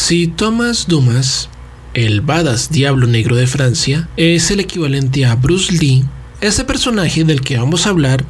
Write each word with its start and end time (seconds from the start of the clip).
Si 0.00 0.28
Thomas 0.28 0.86
Dumas, 0.86 1.50
el 1.92 2.20
badass 2.20 2.70
diablo 2.70 3.08
negro 3.08 3.34
de 3.34 3.48
Francia, 3.48 4.08
es 4.16 4.50
el 4.52 4.60
equivalente 4.60 5.26
a 5.26 5.34
Bruce 5.34 5.72
Lee, 5.72 6.04
este 6.40 6.64
personaje 6.64 7.24
del 7.24 7.40
que 7.42 7.58
vamos 7.58 7.84
a 7.84 7.90
hablar 7.90 8.24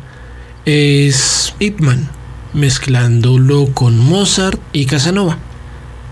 es 0.65 1.54
Ip 1.61 1.79
Man, 1.81 2.11
mezclándolo 2.54 3.67
con 3.75 3.99
Mozart 3.99 4.59
y 4.73 4.87
Casanova. 4.87 5.39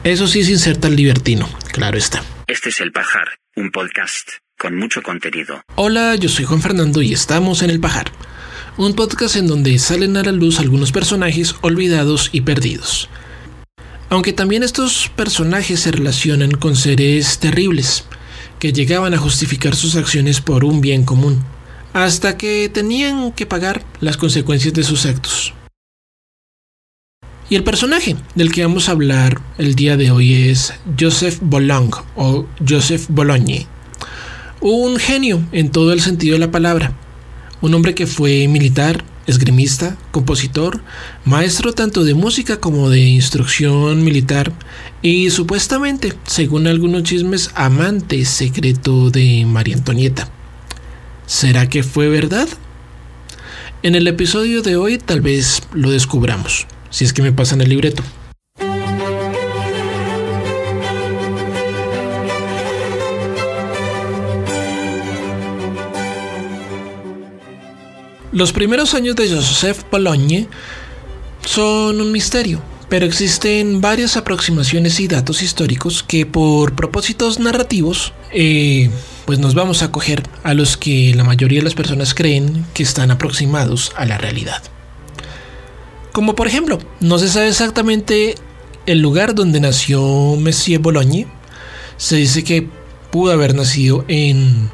Eso 0.04 0.28
sí 0.28 0.44
sin 0.44 0.58
ser 0.58 0.76
tan 0.76 0.94
libertino, 0.94 1.48
claro 1.72 1.96
está. 1.96 2.22
Este 2.46 2.68
es 2.68 2.80
El 2.80 2.92
Pajar, 2.92 3.26
un 3.56 3.72
podcast 3.72 4.28
con 4.58 4.76
mucho 4.76 5.02
contenido. 5.02 5.62
Hola, 5.74 6.16
yo 6.16 6.28
soy 6.28 6.44
Juan 6.44 6.60
Fernando 6.60 7.00
y 7.00 7.14
estamos 7.14 7.62
en 7.62 7.70
El 7.70 7.80
Pajar, 7.80 8.12
un 8.76 8.94
podcast 8.94 9.36
en 9.36 9.46
donde 9.46 9.78
salen 9.78 10.18
a 10.18 10.22
la 10.22 10.32
luz 10.32 10.60
algunos 10.60 10.92
personajes 10.92 11.56
olvidados 11.62 12.28
y 12.30 12.42
perdidos. 12.42 13.08
Aunque 14.08 14.32
también 14.32 14.62
estos 14.62 15.10
personajes 15.16 15.80
se 15.80 15.90
relacionan 15.90 16.52
con 16.52 16.76
seres 16.76 17.38
terribles, 17.38 18.04
que 18.60 18.72
llegaban 18.72 19.14
a 19.14 19.18
justificar 19.18 19.74
sus 19.74 19.96
acciones 19.96 20.40
por 20.40 20.64
un 20.64 20.80
bien 20.80 21.04
común, 21.04 21.44
hasta 21.92 22.36
que 22.36 22.68
tenían 22.68 23.32
que 23.32 23.46
pagar 23.46 23.84
las 24.00 24.16
consecuencias 24.16 24.74
de 24.74 24.84
sus 24.84 25.06
actos. 25.06 25.54
Y 27.48 27.54
el 27.54 27.64
personaje 27.64 28.16
del 28.34 28.52
que 28.52 28.62
vamos 28.62 28.88
a 28.88 28.92
hablar 28.92 29.40
el 29.58 29.76
día 29.76 29.96
de 29.96 30.10
hoy 30.10 30.50
es 30.50 30.74
Joseph 30.98 31.38
Boulogne 31.40 31.92
o 32.16 32.46
Joseph 32.68 33.06
Bologne. 33.08 33.66
Un 34.60 34.98
genio 34.98 35.44
en 35.52 35.70
todo 35.70 35.92
el 35.92 36.00
sentido 36.00 36.34
de 36.34 36.40
la 36.40 36.50
palabra. 36.50 36.92
Un 37.62 37.74
hombre 37.74 37.94
que 37.94 38.06
fue 38.06 38.46
militar, 38.48 39.04
esgrimista, 39.26 39.96
compositor, 40.10 40.82
maestro 41.24 41.72
tanto 41.72 42.04
de 42.04 42.14
música 42.14 42.60
como 42.60 42.90
de 42.90 43.00
instrucción 43.00 44.04
militar 44.04 44.52
y 45.02 45.30
supuestamente, 45.30 46.12
según 46.26 46.66
algunos 46.66 47.02
chismes, 47.02 47.50
amante 47.54 48.24
secreto 48.24 49.10
de 49.10 49.44
María 49.46 49.76
Antonieta. 49.76 50.28
¿Será 51.26 51.68
que 51.68 51.82
fue 51.82 52.08
verdad? 52.08 52.48
En 53.82 53.94
el 53.94 54.06
episodio 54.06 54.62
de 54.62 54.76
hoy 54.76 54.98
tal 54.98 55.20
vez 55.20 55.62
lo 55.72 55.90
descubramos, 55.90 56.66
si 56.90 57.04
es 57.04 57.12
que 57.12 57.22
me 57.22 57.32
pasan 57.32 57.60
el 57.60 57.70
libreto. 57.70 58.02
Los 68.36 68.52
primeros 68.52 68.92
años 68.92 69.16
de 69.16 69.30
Joseph 69.30 69.78
Bologne 69.90 70.46
son 71.46 72.02
un 72.02 72.12
misterio, 72.12 72.60
pero 72.90 73.06
existen 73.06 73.80
varias 73.80 74.18
aproximaciones 74.18 75.00
y 75.00 75.08
datos 75.08 75.40
históricos 75.40 76.02
que 76.02 76.26
por 76.26 76.74
propósitos 76.74 77.38
narrativos, 77.38 78.12
eh, 78.34 78.90
pues 79.24 79.38
nos 79.38 79.54
vamos 79.54 79.82
a 79.82 79.90
coger 79.90 80.22
a 80.42 80.52
los 80.52 80.76
que 80.76 81.14
la 81.14 81.24
mayoría 81.24 81.60
de 81.60 81.64
las 81.64 81.72
personas 81.72 82.12
creen 82.12 82.66
que 82.74 82.82
están 82.82 83.10
aproximados 83.10 83.92
a 83.96 84.04
la 84.04 84.18
realidad. 84.18 84.62
Como 86.12 86.34
por 86.34 86.46
ejemplo, 86.46 86.78
no 87.00 87.18
se 87.18 87.30
sabe 87.30 87.48
exactamente 87.48 88.34
el 88.84 89.00
lugar 89.00 89.34
donde 89.34 89.60
nació 89.60 90.02
Monsieur 90.02 90.82
Bologne. 90.82 91.26
Se 91.96 92.16
dice 92.16 92.44
que 92.44 92.68
pudo 93.10 93.32
haber 93.32 93.54
nacido 93.54 94.04
en 94.08 94.68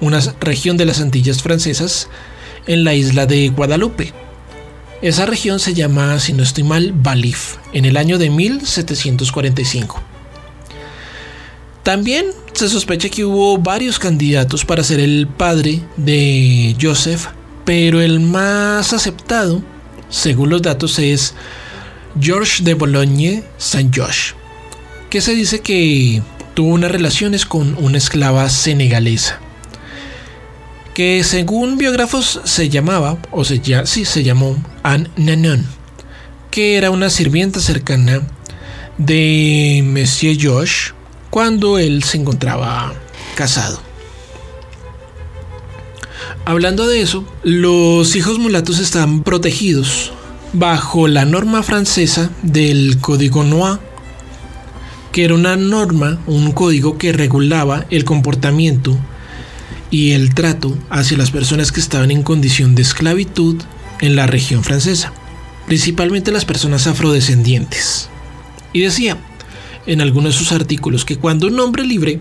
una 0.00 0.20
región 0.38 0.76
de 0.76 0.84
las 0.84 1.00
Antillas 1.00 1.42
francesas, 1.42 2.08
en 2.68 2.84
la 2.84 2.94
isla 2.94 3.26
de 3.26 3.48
Guadalupe. 3.48 4.12
Esa 5.02 5.26
región 5.26 5.58
se 5.58 5.74
llama, 5.74 6.20
si 6.20 6.32
no 6.32 6.44
estoy 6.44 6.62
mal, 6.62 6.92
Balif, 6.92 7.56
en 7.72 7.84
el 7.84 7.96
año 7.96 8.18
de 8.18 8.30
1745. 8.30 10.00
También 11.82 12.26
se 12.52 12.68
sospecha 12.68 13.08
que 13.08 13.24
hubo 13.24 13.58
varios 13.58 13.98
candidatos 13.98 14.64
para 14.64 14.84
ser 14.84 15.00
el 15.00 15.26
padre 15.26 15.80
de 15.96 16.76
Joseph, 16.80 17.26
pero 17.64 18.00
el 18.00 18.20
más 18.20 18.92
aceptado, 18.92 19.62
según 20.10 20.50
los 20.50 20.62
datos, 20.62 20.98
es 20.98 21.34
George 22.20 22.62
de 22.62 22.74
Bologne 22.74 23.44
Saint 23.56 23.94
George, 23.94 24.34
que 25.08 25.20
se 25.20 25.34
dice 25.34 25.60
que 25.60 26.22
tuvo 26.54 26.74
unas 26.74 26.90
relaciones 26.90 27.46
con 27.46 27.76
una 27.78 27.98
esclava 27.98 28.50
senegalesa 28.50 29.40
que 30.98 31.22
según 31.22 31.78
biógrafos 31.78 32.40
se 32.42 32.70
llamaba, 32.70 33.18
o 33.30 33.44
se, 33.44 33.60
ya, 33.60 33.86
sí, 33.86 34.04
se 34.04 34.24
llamó 34.24 34.60
Anne 34.82 35.08
Nanon, 35.16 35.64
que 36.50 36.76
era 36.76 36.90
una 36.90 37.08
sirvienta 37.08 37.60
cercana 37.60 38.26
de 38.96 39.80
Monsieur 39.86 40.36
Josh 40.36 40.90
cuando 41.30 41.78
él 41.78 42.02
se 42.02 42.16
encontraba 42.16 42.94
casado. 43.36 43.80
Hablando 46.44 46.88
de 46.88 47.00
eso, 47.00 47.24
los 47.44 48.16
hijos 48.16 48.40
mulatos 48.40 48.80
están 48.80 49.22
protegidos 49.22 50.10
bajo 50.52 51.06
la 51.06 51.24
norma 51.24 51.62
francesa 51.62 52.32
del 52.42 52.98
Código 53.00 53.44
Noir, 53.44 53.78
que 55.12 55.26
era 55.26 55.34
una 55.34 55.54
norma, 55.54 56.18
un 56.26 56.50
código 56.50 56.98
que 56.98 57.12
regulaba 57.12 57.86
el 57.88 58.04
comportamiento 58.04 58.98
y 59.90 60.12
el 60.12 60.34
trato 60.34 60.76
hacia 60.90 61.16
las 61.16 61.30
personas 61.30 61.72
que 61.72 61.80
estaban 61.80 62.10
en 62.10 62.22
condición 62.22 62.74
de 62.74 62.82
esclavitud 62.82 63.56
en 64.00 64.16
la 64.16 64.26
región 64.26 64.64
francesa, 64.64 65.12
principalmente 65.66 66.32
las 66.32 66.44
personas 66.44 66.86
afrodescendientes. 66.86 68.08
Y 68.72 68.80
decía 68.80 69.16
en 69.86 70.00
algunos 70.00 70.34
de 70.34 70.38
sus 70.38 70.52
artículos 70.52 71.04
que 71.04 71.16
cuando 71.16 71.46
un 71.46 71.58
hombre 71.60 71.84
libre 71.84 72.20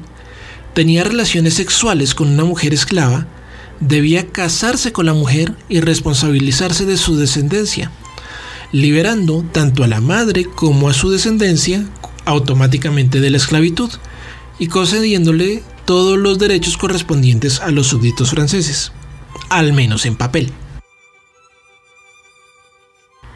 tenía 0.73 1.03
relaciones 1.03 1.55
sexuales 1.55 2.15
con 2.15 2.29
una 2.29 2.45
mujer 2.45 2.73
esclava, 2.73 3.27
debía 3.79 4.27
casarse 4.27 4.91
con 4.91 5.05
la 5.05 5.13
mujer 5.13 5.53
y 5.69 5.81
responsabilizarse 5.81 6.85
de 6.85 6.97
su 6.97 7.17
descendencia, 7.17 7.91
liberando 8.71 9.43
tanto 9.51 9.83
a 9.83 9.87
la 9.87 10.01
madre 10.01 10.45
como 10.45 10.89
a 10.89 10.93
su 10.93 11.09
descendencia 11.09 11.85
automáticamente 12.25 13.19
de 13.19 13.29
la 13.29 13.37
esclavitud 13.37 13.89
y 14.59 14.67
concediéndole 14.67 15.63
todos 15.87 16.17
los 16.17 16.37
derechos 16.37 16.75
correspondientes 16.75 17.61
a 17.61 17.71
los 17.71 17.87
súbditos 17.87 18.31
franceses, 18.31 18.91
al 19.47 19.71
menos 19.71 20.05
en 20.05 20.17
papel. 20.17 20.51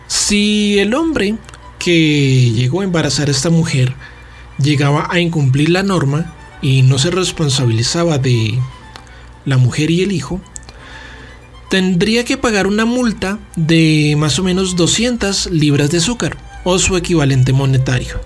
Si 0.07 0.77
el 0.77 0.93
hombre 0.93 1.37
que 1.79 2.51
llegó 2.51 2.81
a 2.81 2.83
embarazar 2.83 3.29
a 3.29 3.31
esta 3.31 3.49
mujer 3.49 3.95
llegaba 4.59 5.07
a 5.09 5.21
incumplir 5.21 5.69
la 5.69 5.81
norma 5.81 6.35
y 6.61 6.81
no 6.81 6.99
se 6.99 7.09
responsabilizaba 7.09 8.17
de 8.17 8.59
la 9.45 9.55
mujer 9.55 9.89
y 9.89 10.03
el 10.03 10.11
hijo, 10.11 10.41
tendría 11.69 12.25
que 12.25 12.37
pagar 12.37 12.67
una 12.67 12.83
multa 12.83 13.39
de 13.55 14.15
más 14.17 14.37
o 14.39 14.43
menos 14.43 14.75
200 14.75 15.51
libras 15.51 15.89
de 15.89 15.99
azúcar 15.99 16.37
o 16.65 16.77
su 16.79 16.97
equivalente 16.97 17.53
monetario. 17.53 18.19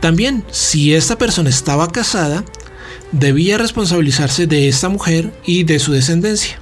También, 0.00 0.44
si 0.50 0.94
esta 0.94 1.16
persona 1.16 1.48
estaba 1.48 1.90
casada, 1.90 2.44
debía 3.18 3.58
responsabilizarse 3.58 4.46
de 4.46 4.68
esta 4.68 4.88
mujer 4.88 5.32
y 5.46 5.64
de 5.64 5.78
su 5.78 5.92
descendencia. 5.92 6.58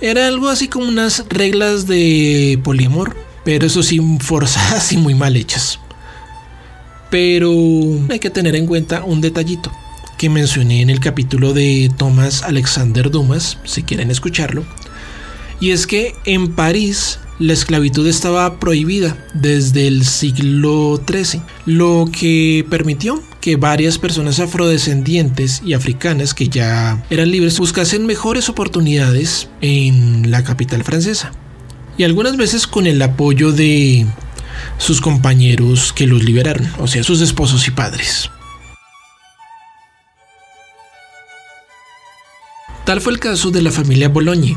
Era 0.00 0.26
algo 0.26 0.48
así 0.48 0.68
como 0.68 0.86
unas 0.86 1.24
reglas 1.28 1.86
de 1.86 2.60
poliamor, 2.62 3.16
pero 3.44 3.66
eso 3.66 3.82
sí 3.82 4.00
forzadas 4.20 4.92
y 4.92 4.96
muy 4.98 5.14
mal 5.14 5.36
hechas. 5.36 5.78
Pero 7.10 7.50
hay 8.10 8.18
que 8.18 8.30
tener 8.30 8.54
en 8.56 8.66
cuenta 8.66 9.04
un 9.04 9.20
detallito 9.20 9.72
que 10.18 10.28
mencioné 10.28 10.82
en 10.82 10.90
el 10.90 11.00
capítulo 11.00 11.52
de 11.52 11.90
Thomas 11.96 12.42
Alexander 12.42 13.10
Dumas, 13.10 13.58
si 13.64 13.82
quieren 13.82 14.10
escucharlo, 14.10 14.64
y 15.60 15.70
es 15.70 15.86
que 15.86 16.14
en 16.24 16.54
París 16.54 17.18
la 17.38 17.52
esclavitud 17.52 18.06
estaba 18.06 18.60
prohibida 18.60 19.16
desde 19.34 19.86
el 19.86 20.04
siglo 20.04 21.00
XIII, 21.08 21.40
lo 21.66 22.08
que 22.12 22.66
permitió 22.68 23.22
que 23.44 23.56
varias 23.56 23.98
personas 23.98 24.40
afrodescendientes 24.40 25.60
y 25.62 25.74
africanas 25.74 26.32
que 26.32 26.48
ya 26.48 27.04
eran 27.10 27.30
libres 27.30 27.58
buscasen 27.58 28.06
mejores 28.06 28.48
oportunidades 28.48 29.50
en 29.60 30.30
la 30.30 30.42
capital 30.44 30.82
francesa. 30.82 31.30
Y 31.98 32.04
algunas 32.04 32.38
veces 32.38 32.66
con 32.66 32.86
el 32.86 33.02
apoyo 33.02 33.52
de 33.52 34.06
sus 34.78 35.02
compañeros 35.02 35.92
que 35.92 36.06
los 36.06 36.24
liberaron, 36.24 36.66
o 36.78 36.86
sea, 36.86 37.04
sus 37.04 37.20
esposos 37.20 37.68
y 37.68 37.72
padres. 37.72 38.30
Tal 42.86 43.02
fue 43.02 43.12
el 43.12 43.20
caso 43.20 43.50
de 43.50 43.60
la 43.60 43.70
familia 43.70 44.08
Bologne, 44.08 44.56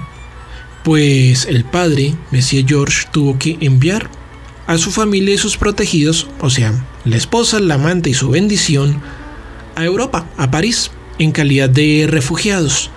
pues 0.86 1.46
el 1.48 1.66
padre, 1.66 2.16
Monsieur 2.32 2.66
George, 2.66 3.06
tuvo 3.12 3.38
que 3.38 3.58
enviar 3.60 4.10
a 4.68 4.78
su 4.78 4.92
familia 4.92 5.34
y 5.34 5.38
sus 5.38 5.58
protegidos, 5.58 6.28
o 6.40 6.50
sea, 6.50 6.86
la 7.06 7.16
esposa, 7.16 7.60
la 7.60 7.76
amante 7.76 8.10
y 8.10 8.14
su 8.14 8.30
bendición, 8.30 9.02
a 9.76 9.86
Europa, 9.86 10.28
a 10.38 10.52
París, 10.52 10.92
en 11.20 11.32
calidad 11.32 11.70
de 11.70 12.06
refugiados, 12.08 12.92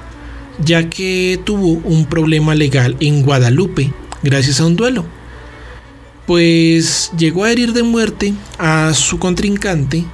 ya 0.64 0.90
que 0.90 1.40
tuvo 1.44 1.80
un 1.88 2.06
problema 2.06 2.54
legal 2.54 2.96
en 3.00 3.22
Guadalupe 3.22 3.92
gracias 4.22 4.60
a 4.60 4.66
un 4.66 4.76
duelo. 4.76 5.04
pues 6.26 7.10
llegó 7.18 7.42
a 7.42 7.50
herir 7.50 7.72
de 7.72 7.82
muerte 7.82 8.34
a 8.58 8.94
su 8.94 9.18
contrincante 9.18 10.04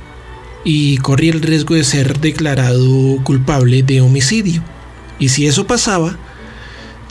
y 0.65 0.97
corría 0.99 1.33
el 1.33 1.43
riesgo 1.43 1.75
de 1.75 1.85
ser 1.85 2.21
declarado 2.21 3.23
culpable 3.23 3.83
de 3.83 4.01
homicidio. 4.01 4.63
Y 5.19 5.29
si 5.29 5.47
eso 5.47 5.67
pasaba, 5.67 6.17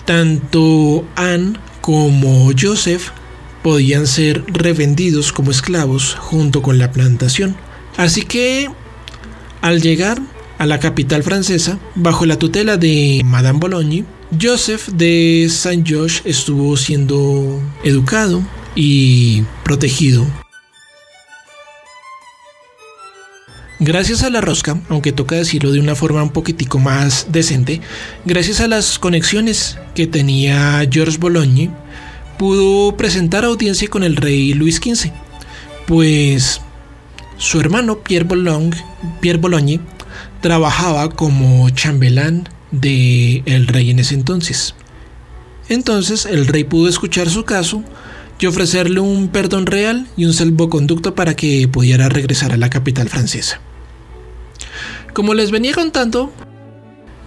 tanto 0.05 1.05
Anne 1.15 1.53
como 1.81 2.51
Joseph 2.59 3.09
podían 3.65 4.05
ser 4.05 4.43
revendidos 4.45 5.31
como 5.31 5.49
esclavos 5.49 6.15
junto 6.19 6.61
con 6.61 6.77
la 6.77 6.91
plantación. 6.91 7.55
Así 7.97 8.21
que, 8.21 8.69
al 9.61 9.81
llegar 9.81 10.21
a 10.59 10.67
la 10.67 10.79
capital 10.79 11.23
francesa, 11.23 11.79
bajo 11.95 12.27
la 12.27 12.37
tutela 12.37 12.77
de 12.77 13.23
Madame 13.25 13.57
Bologne, 13.57 14.05
Joseph 14.39 14.89
de 14.89 15.47
Saint 15.49 15.87
George 15.87 16.21
estuvo 16.25 16.77
siendo 16.77 17.59
educado 17.83 18.43
y 18.75 19.41
protegido. 19.63 20.27
Gracias 23.79 24.21
a 24.21 24.29
la 24.29 24.41
rosca, 24.41 24.79
aunque 24.89 25.11
toca 25.11 25.37
decirlo 25.37 25.71
de 25.71 25.79
una 25.79 25.95
forma 25.95 26.21
un 26.21 26.29
poquitico 26.29 26.77
más 26.77 27.29
decente, 27.31 27.81
gracias 28.25 28.61
a 28.61 28.67
las 28.67 28.99
conexiones 28.99 29.79
que 29.95 30.05
tenía 30.05 30.87
George 30.89 31.17
Bologne, 31.17 31.71
pudo 32.37 32.95
presentar 32.97 33.45
audiencia 33.45 33.87
con 33.89 34.03
el 34.03 34.15
rey 34.15 34.53
Luis 34.53 34.77
XV, 34.77 35.11
pues 35.87 36.61
su 37.37 37.59
hermano 37.59 37.99
Pierre 37.99 38.25
Bologne, 38.25 38.71
Pierre 39.21 39.41
trabajaba 40.41 41.09
como 41.09 41.69
chambelán 41.71 42.47
de 42.71 43.41
el 43.45 43.67
rey 43.67 43.89
en 43.89 43.99
ese 43.99 44.15
entonces. 44.15 44.75
Entonces 45.69 46.25
el 46.25 46.47
rey 46.47 46.63
pudo 46.63 46.87
escuchar 46.87 47.29
su 47.29 47.45
caso 47.45 47.83
y 48.39 48.45
ofrecerle 48.45 48.99
un 48.99 49.29
perdón 49.29 49.65
real 49.65 50.07
y 50.17 50.25
un 50.25 50.33
salvoconducto 50.33 51.15
para 51.15 51.35
que 51.35 51.67
pudiera 51.67 52.09
regresar 52.09 52.51
a 52.51 52.57
la 52.57 52.69
capital 52.69 53.09
francesa. 53.09 53.59
Como 55.13 55.33
les 55.33 55.51
venía 55.51 55.73
contando, 55.73 56.31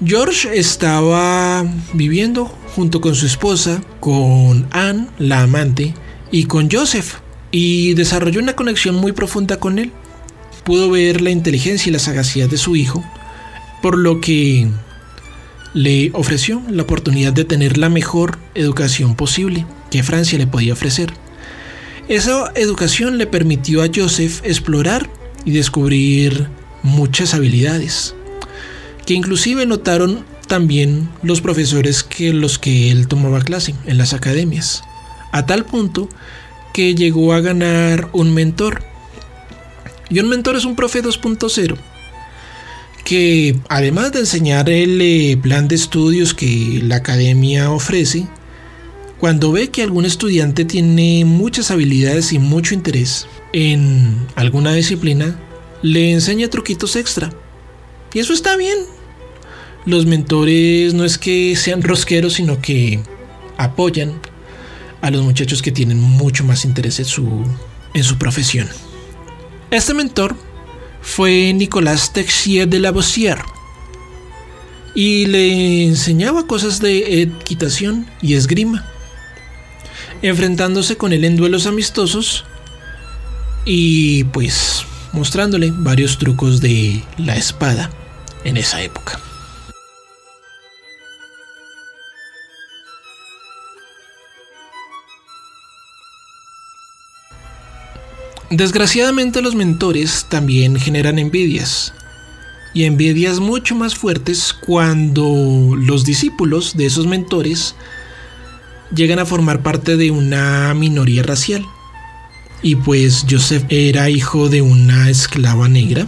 George 0.05 0.57
estaba 0.57 1.67
viviendo 1.93 2.47
junto 2.77 3.01
con 3.01 3.17
su 3.17 3.27
esposa, 3.27 3.83
con 3.99 4.69
Anne, 4.71 5.09
la 5.19 5.43
amante, 5.43 5.93
y 6.31 6.45
con 6.45 6.71
Joseph, 6.71 7.17
y 7.51 7.95
desarrolló 7.95 8.41
una 8.41 8.55
conexión 8.55 8.95
muy 8.95 9.11
profunda 9.11 9.59
con 9.59 9.81
él. 9.81 9.91
Pudo 10.63 10.89
ver 10.89 11.21
la 11.21 11.31
inteligencia 11.31 11.91
y 11.91 11.93
la 11.93 11.99
sagacidad 11.99 12.49
de 12.49 12.59
su 12.59 12.77
hijo, 12.77 13.03
por 13.83 13.99
lo 13.99 14.21
que 14.21 14.69
le 15.75 16.13
ofreció 16.15 16.63
la 16.71 16.85
oportunidad 16.85 17.33
de 17.33 17.45
tener 17.45 17.77
la 17.77 17.89
mejor 17.89 18.39
educación 18.55 19.17
posible 19.17 19.67
que 19.91 20.05
Francia 20.05 20.39
le 20.39 20.47
podía 20.47 20.75
ofrecer. 20.75 21.13
Esa 22.09 22.53
educación 22.55 23.19
le 23.19 23.27
permitió 23.27 23.83
a 23.83 23.89
Joseph 23.93 24.43
explorar 24.45 25.11
y 25.45 25.51
descubrir 25.51 26.47
muchas 26.85 27.35
habilidades, 27.35 28.15
que 29.09 29.15
inclusive 29.15 29.65
notaron 29.65 30.23
también 30.49 31.09
los 31.23 31.41
profesores 31.41 32.03
que 32.03 32.35
los 32.35 32.59
que 32.59 32.91
él 32.91 33.09
tomaba 33.09 33.41
clase 33.41 33.75
en 33.87 33.97
las 33.97 34.13
academias, 34.13 34.85
a 35.33 35.47
tal 35.47 35.65
punto 35.65 36.11
que 36.75 36.95
llegó 36.95 37.33
a 37.33 37.41
ganar 37.41 38.11
un 38.13 38.35
mentor. 38.35 38.83
Y 40.11 40.21
un 40.21 40.29
mentor 40.29 40.57
es 40.57 40.67
un 40.67 40.77
profe 40.77 41.03
2.0 41.03 41.79
que 43.03 43.59
además 43.71 44.13
de 44.13 44.19
enseñar 44.19 44.69
el 44.69 45.01
eh, 45.01 45.39
plan 45.41 45.69
de 45.69 45.77
estudios 45.77 46.35
que 46.35 46.81
la 46.83 46.97
academia 46.97 47.71
ofrece, 47.71 48.29
cuando 49.17 49.53
ve 49.53 49.71
que 49.71 49.85
algún 49.85 50.05
estudiante 50.05 50.67
tiene 50.67 51.25
muchas 51.25 51.71
habilidades 51.71 52.35
y 52.35 52.39
mucho 52.39 52.75
interés 52.75 53.27
en 53.55 54.19
alguna 54.35 54.75
disciplina, 54.75 55.41
le 55.81 56.13
enseña 56.13 56.51
truquitos 56.51 56.95
extra. 56.95 57.33
Y 58.13 58.19
eso 58.19 58.35
está 58.35 58.55
bien. 58.59 58.98
Los 59.87 60.07
mentores 60.07 60.95
no 60.95 61.05
es 61.05 61.19
que 61.19 61.57
sean 61.57 61.83
rosqueros, 61.83 62.35
sino 62.35 62.61
que 62.61 63.01
apoyan 63.57 64.21
a 65.01 65.11
los 65.11 65.23
muchachos 65.23 65.63
que 65.63 65.73
tienen 65.73 66.01
mucho 66.01 66.45
más 66.45 66.65
interés 66.65 66.99
en 66.99 67.05
su, 67.05 67.45
en 67.95 68.05
su 68.05 68.19
profesión. 68.19 68.69
Este 69.71 69.95
mentor 69.95 70.37
fue 71.03 71.53
Nicolas 71.53 72.13
Texier 72.13 72.69
de 72.69 72.81
Lavoisier 72.81 73.39
y 74.95 75.27
le 75.27 75.85
enseñaba 75.85 76.47
cosas 76.47 76.81
de 76.81 77.23
equitación 77.23 78.07
y 78.21 78.35
esgrima, 78.35 78.87
enfrentándose 80.23 80.97
con 80.97 81.13
él 81.13 81.25
en 81.25 81.37
duelos 81.37 81.67
amistosos 81.67 82.45
y 83.65 84.25
pues 84.25 84.85
mostrándole 85.13 85.71
varios 85.73 86.19
trucos 86.19 86.61
de 86.61 87.03
la 87.17 87.37
espada 87.37 87.91
en 88.45 88.57
esa 88.57 88.83
época. 88.83 89.21
Desgraciadamente 98.51 99.43
los 99.43 99.55
mentores 99.55 100.27
también 100.31 100.77
generan 100.77 101.19
envidias, 101.19 101.93
y 102.73 102.85
envidias 102.85 103.41
mucho 103.41 103.75
más 103.75 103.95
fuertes 103.95 104.53
cuando 104.53 105.75
los 105.77 106.05
discípulos 106.05 106.77
de 106.77 106.87
esos 106.87 107.07
mentores 107.07 107.75
llegan 108.95 109.19
a 109.19 109.27
formar 109.27 109.63
parte 109.63 109.97
de 109.97 110.11
una 110.11 110.73
minoría 110.75 111.23
racial. 111.23 111.67
Y 112.63 112.77
pues 112.77 113.27
Joseph 113.29 113.65
era 113.69 114.11
hijo 114.11 114.49
de 114.49 114.63
una 114.63 115.11
esclava 115.11 115.69
negra. 115.69 116.07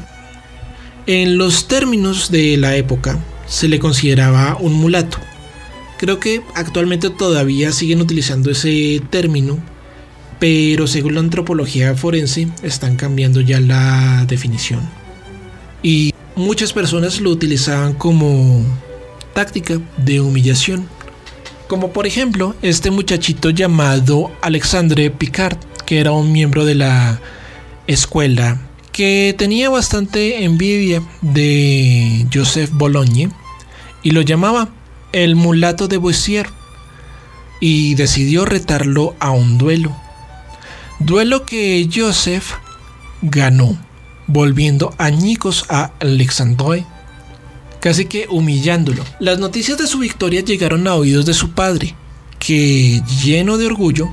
En 1.06 1.38
los 1.38 1.68
términos 1.68 2.30
de 2.30 2.56
la 2.56 2.76
época 2.76 3.18
se 3.46 3.68
le 3.68 3.78
consideraba 3.78 4.56
un 4.58 4.74
mulato. 4.74 5.18
Creo 5.98 6.18
que 6.18 6.40
actualmente 6.54 7.10
todavía 7.10 7.72
siguen 7.72 8.00
utilizando 8.00 8.50
ese 8.50 9.02
término 9.10 9.58
pero 10.40 10.86
según 10.86 11.14
la 11.14 11.20
antropología 11.20 11.94
forense 11.94 12.48
están 12.62 12.96
cambiando 12.96 13.40
ya 13.40 13.60
la 13.60 14.24
definición. 14.26 14.80
Y 15.82 16.12
muchas 16.34 16.72
personas 16.72 17.20
lo 17.20 17.30
utilizaban 17.30 17.92
como 17.92 18.64
táctica 19.34 19.78
de 19.98 20.20
humillación. 20.20 20.88
Como 21.68 21.92
por 21.92 22.06
ejemplo 22.06 22.56
este 22.62 22.90
muchachito 22.90 23.50
llamado 23.50 24.32
Alexandre 24.40 25.10
Picard, 25.10 25.58
que 25.86 26.00
era 26.00 26.10
un 26.10 26.32
miembro 26.32 26.64
de 26.64 26.74
la 26.74 27.20
escuela 27.86 28.60
que 28.92 29.34
tenía 29.38 29.70
bastante 29.70 30.42
envidia 30.42 31.02
de 31.20 32.26
Joseph 32.32 32.70
Bologne 32.72 33.30
y 34.02 34.10
lo 34.10 34.22
llamaba 34.22 34.68
el 35.12 35.36
mulato 35.36 35.86
de 35.86 35.98
Boissier 35.98 36.48
y 37.60 37.94
decidió 37.94 38.44
retarlo 38.44 39.14
a 39.20 39.30
un 39.30 39.58
duelo. 39.58 39.94
Duelo 41.00 41.46
que 41.46 41.88
Joseph 41.92 42.52
ganó, 43.22 43.78
volviendo 44.26 44.94
añicos 44.98 45.64
a 45.70 45.92
Alexandre, 45.98 46.84
casi 47.80 48.04
que 48.04 48.26
humillándolo. 48.28 49.02
Las 49.18 49.38
noticias 49.38 49.78
de 49.78 49.86
su 49.86 49.98
victoria 49.98 50.42
llegaron 50.42 50.86
a 50.86 50.94
oídos 50.94 51.24
de 51.24 51.32
su 51.32 51.52
padre, 51.52 51.94
que, 52.38 53.02
lleno 53.22 53.56
de 53.56 53.66
orgullo, 53.66 54.10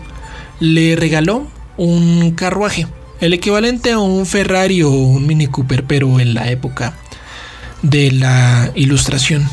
le 0.61 0.95
regaló 0.95 1.47
un 1.75 2.31
carruaje, 2.31 2.87
el 3.19 3.33
equivalente 3.33 3.91
a 3.91 3.99
un 3.99 4.25
Ferrari 4.25 4.81
o 4.81 4.89
un 4.89 5.27
Mini 5.27 5.47
Cooper, 5.47 5.83
pero 5.83 6.21
en 6.21 6.33
la 6.33 6.49
época 6.49 6.97
de 7.81 8.11
la 8.11 8.71
Ilustración. 8.75 9.47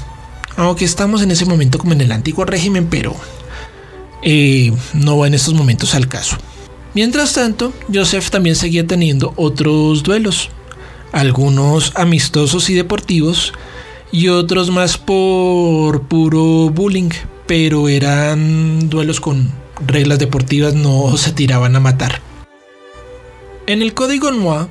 Aunque 0.56 0.84
estamos 0.84 1.20
en 1.20 1.32
ese 1.32 1.46
momento 1.46 1.78
como 1.78 1.94
en 1.94 2.00
el 2.00 2.12
antiguo 2.12 2.44
régimen, 2.44 2.86
pero 2.88 3.16
eh, 4.22 4.72
no 4.92 5.18
va 5.18 5.26
en 5.26 5.34
estos 5.34 5.52
momentos 5.52 5.96
al 5.96 6.06
caso. 6.06 6.38
Mientras 6.94 7.32
tanto, 7.32 7.72
Joseph 7.92 8.30
también 8.30 8.54
seguía 8.54 8.86
teniendo 8.86 9.34
otros 9.36 10.04
duelos, 10.04 10.50
algunos 11.10 11.92
amistosos 11.96 12.70
y 12.70 12.74
deportivos 12.74 13.52
y 14.12 14.28
otros 14.28 14.70
más 14.70 14.96
por 14.96 16.02
puro 16.02 16.70
bullying, 16.70 17.10
pero 17.48 17.88
eran 17.88 18.88
duelos 18.88 19.18
con 19.18 19.50
reglas 19.84 20.20
deportivas, 20.20 20.74
no 20.74 21.16
se 21.16 21.32
tiraban 21.32 21.74
a 21.74 21.80
matar. 21.80 22.20
En 23.66 23.82
el 23.82 23.92
código 23.92 24.30
Noir 24.30 24.68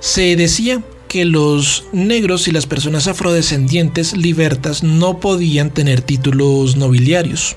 se 0.00 0.34
decía 0.34 0.82
que 1.06 1.24
los 1.24 1.84
negros 1.92 2.48
y 2.48 2.50
las 2.50 2.66
personas 2.66 3.06
afrodescendientes 3.06 4.16
libertas 4.16 4.82
no 4.82 5.20
podían 5.20 5.70
tener 5.70 6.00
títulos 6.00 6.76
nobiliarios, 6.76 7.56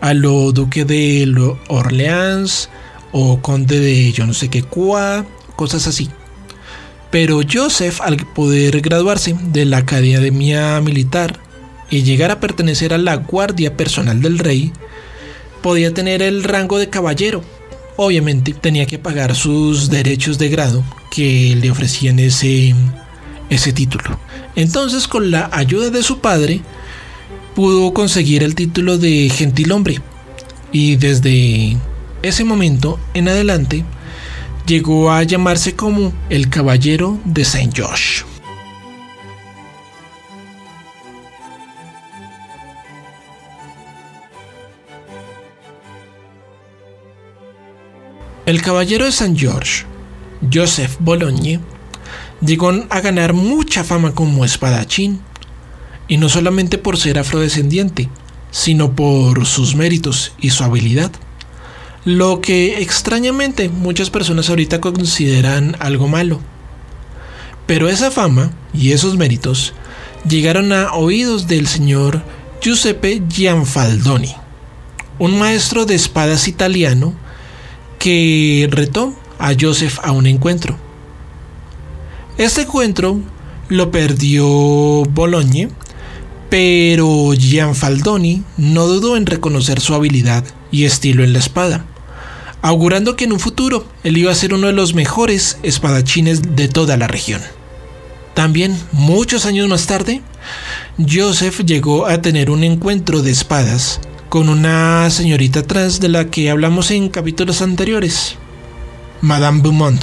a 0.00 0.12
lo 0.12 0.52
duque 0.52 0.84
de 0.84 1.56
Orleans, 1.68 2.68
o 3.12 3.40
conde 3.40 3.80
de 3.80 4.12
yo 4.12 4.26
no 4.26 4.34
sé 4.34 4.48
qué 4.48 4.62
cuá, 4.62 5.24
cosas 5.56 5.86
así. 5.86 6.08
Pero 7.10 7.40
Joseph, 7.50 8.00
al 8.02 8.18
poder 8.18 8.80
graduarse 8.80 9.34
de 9.50 9.64
la 9.64 9.78
Academia 9.78 10.80
Militar 10.80 11.40
y 11.90 12.02
llegar 12.02 12.30
a 12.30 12.40
pertenecer 12.40 12.92
a 12.92 12.98
la 12.98 13.16
Guardia 13.16 13.76
Personal 13.76 14.20
del 14.20 14.38
Rey, 14.38 14.72
podía 15.62 15.94
tener 15.94 16.22
el 16.22 16.44
rango 16.44 16.78
de 16.78 16.90
caballero, 16.90 17.42
obviamente 17.96 18.52
tenía 18.52 18.86
que 18.86 18.98
pagar 18.98 19.34
sus 19.34 19.90
derechos 19.90 20.38
de 20.38 20.48
grado 20.50 20.84
que 21.10 21.56
le 21.60 21.70
ofrecían 21.70 22.18
ese, 22.18 22.74
ese 23.50 23.72
título. 23.72 24.18
Entonces 24.54 25.08
con 25.08 25.30
la 25.30 25.48
ayuda 25.52 25.90
de 25.90 26.02
su 26.02 26.20
padre 26.20 26.60
pudo 27.54 27.92
conseguir 27.92 28.42
el 28.42 28.54
título 28.54 28.98
de 28.98 29.30
gentilhombre 29.30 30.00
y 30.72 30.96
desde 30.96 31.76
ese 32.22 32.44
momento 32.44 32.98
en 33.14 33.28
adelante 33.28 33.84
llegó 34.66 35.10
a 35.10 35.22
llamarse 35.22 35.74
como 35.74 36.12
el 36.28 36.48
Caballero 36.50 37.18
de 37.24 37.44
Saint 37.44 37.74
George. 37.74 38.24
El 48.46 48.62
caballero 48.62 49.04
de 49.04 49.12
San 49.12 49.36
George, 49.36 49.84
Joseph 50.50 50.96
Bologne, 51.00 51.60
llegó 52.40 52.72
a 52.88 53.00
ganar 53.02 53.34
mucha 53.34 53.84
fama 53.84 54.14
como 54.14 54.42
espadachín, 54.42 55.20
y 56.08 56.16
no 56.16 56.30
solamente 56.30 56.78
por 56.78 56.96
ser 56.96 57.18
afrodescendiente, 57.18 58.08
sino 58.50 58.96
por 58.96 59.44
sus 59.44 59.74
méritos 59.74 60.32
y 60.40 60.48
su 60.48 60.64
habilidad. 60.64 61.12
Lo 62.10 62.40
que 62.40 62.80
extrañamente 62.80 63.68
muchas 63.68 64.08
personas 64.08 64.48
ahorita 64.48 64.80
consideran 64.80 65.76
algo 65.78 66.08
malo. 66.08 66.40
Pero 67.66 67.90
esa 67.90 68.10
fama 68.10 68.50
y 68.72 68.92
esos 68.92 69.18
méritos 69.18 69.74
llegaron 70.26 70.72
a 70.72 70.94
oídos 70.94 71.48
del 71.48 71.66
señor 71.66 72.22
Giuseppe 72.62 73.22
Gianfaldoni, 73.28 74.34
un 75.18 75.38
maestro 75.38 75.84
de 75.84 75.96
espadas 75.96 76.48
italiano 76.48 77.12
que 77.98 78.66
retó 78.70 79.14
a 79.38 79.52
Joseph 79.60 79.98
a 80.02 80.12
un 80.12 80.26
encuentro. 80.26 80.78
Este 82.38 82.62
encuentro 82.62 83.20
lo 83.68 83.90
perdió 83.90 84.46
Bologne, 84.46 85.68
pero 86.48 87.34
Gianfaldoni 87.34 88.44
no 88.56 88.86
dudó 88.86 89.18
en 89.18 89.26
reconocer 89.26 89.80
su 89.80 89.92
habilidad 89.92 90.42
y 90.70 90.86
estilo 90.86 91.22
en 91.22 91.34
la 91.34 91.38
espada, 91.38 91.84
augurando 92.62 93.16
que 93.16 93.24
en 93.24 93.32
un 93.32 93.40
futuro 93.40 93.86
él 94.04 94.16
iba 94.16 94.32
a 94.32 94.34
ser 94.34 94.54
uno 94.54 94.66
de 94.68 94.72
los 94.72 94.94
mejores 94.94 95.58
espadachines 95.62 96.56
de 96.56 96.68
toda 96.68 96.96
la 96.96 97.06
región. 97.06 97.40
También, 98.34 98.78
muchos 98.92 99.46
años 99.46 99.68
más 99.68 99.86
tarde, 99.86 100.22
Joseph 100.98 101.60
llegó 101.64 102.06
a 102.06 102.22
tener 102.22 102.50
un 102.50 102.62
encuentro 102.62 103.22
de 103.22 103.30
espadas 103.30 104.00
con 104.28 104.48
una 104.48 105.08
señorita 105.10 105.62
trans 105.62 106.00
de 106.00 106.08
la 106.08 106.26
que 106.26 106.50
hablamos 106.50 106.90
en 106.90 107.08
capítulos 107.08 107.62
anteriores, 107.62 108.36
Madame 109.22 109.62
Beaumont. 109.62 110.02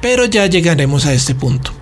Pero 0.00 0.24
ya 0.24 0.46
llegaremos 0.46 1.04
a 1.04 1.12
este 1.12 1.34
punto. 1.34 1.77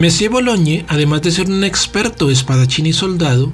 Monsieur 0.00 0.32
Bologne, 0.32 0.86
además 0.88 1.20
de 1.20 1.30
ser 1.30 1.50
un 1.50 1.62
experto 1.62 2.30
espadachín 2.30 2.86
y 2.86 2.94
soldado, 2.94 3.52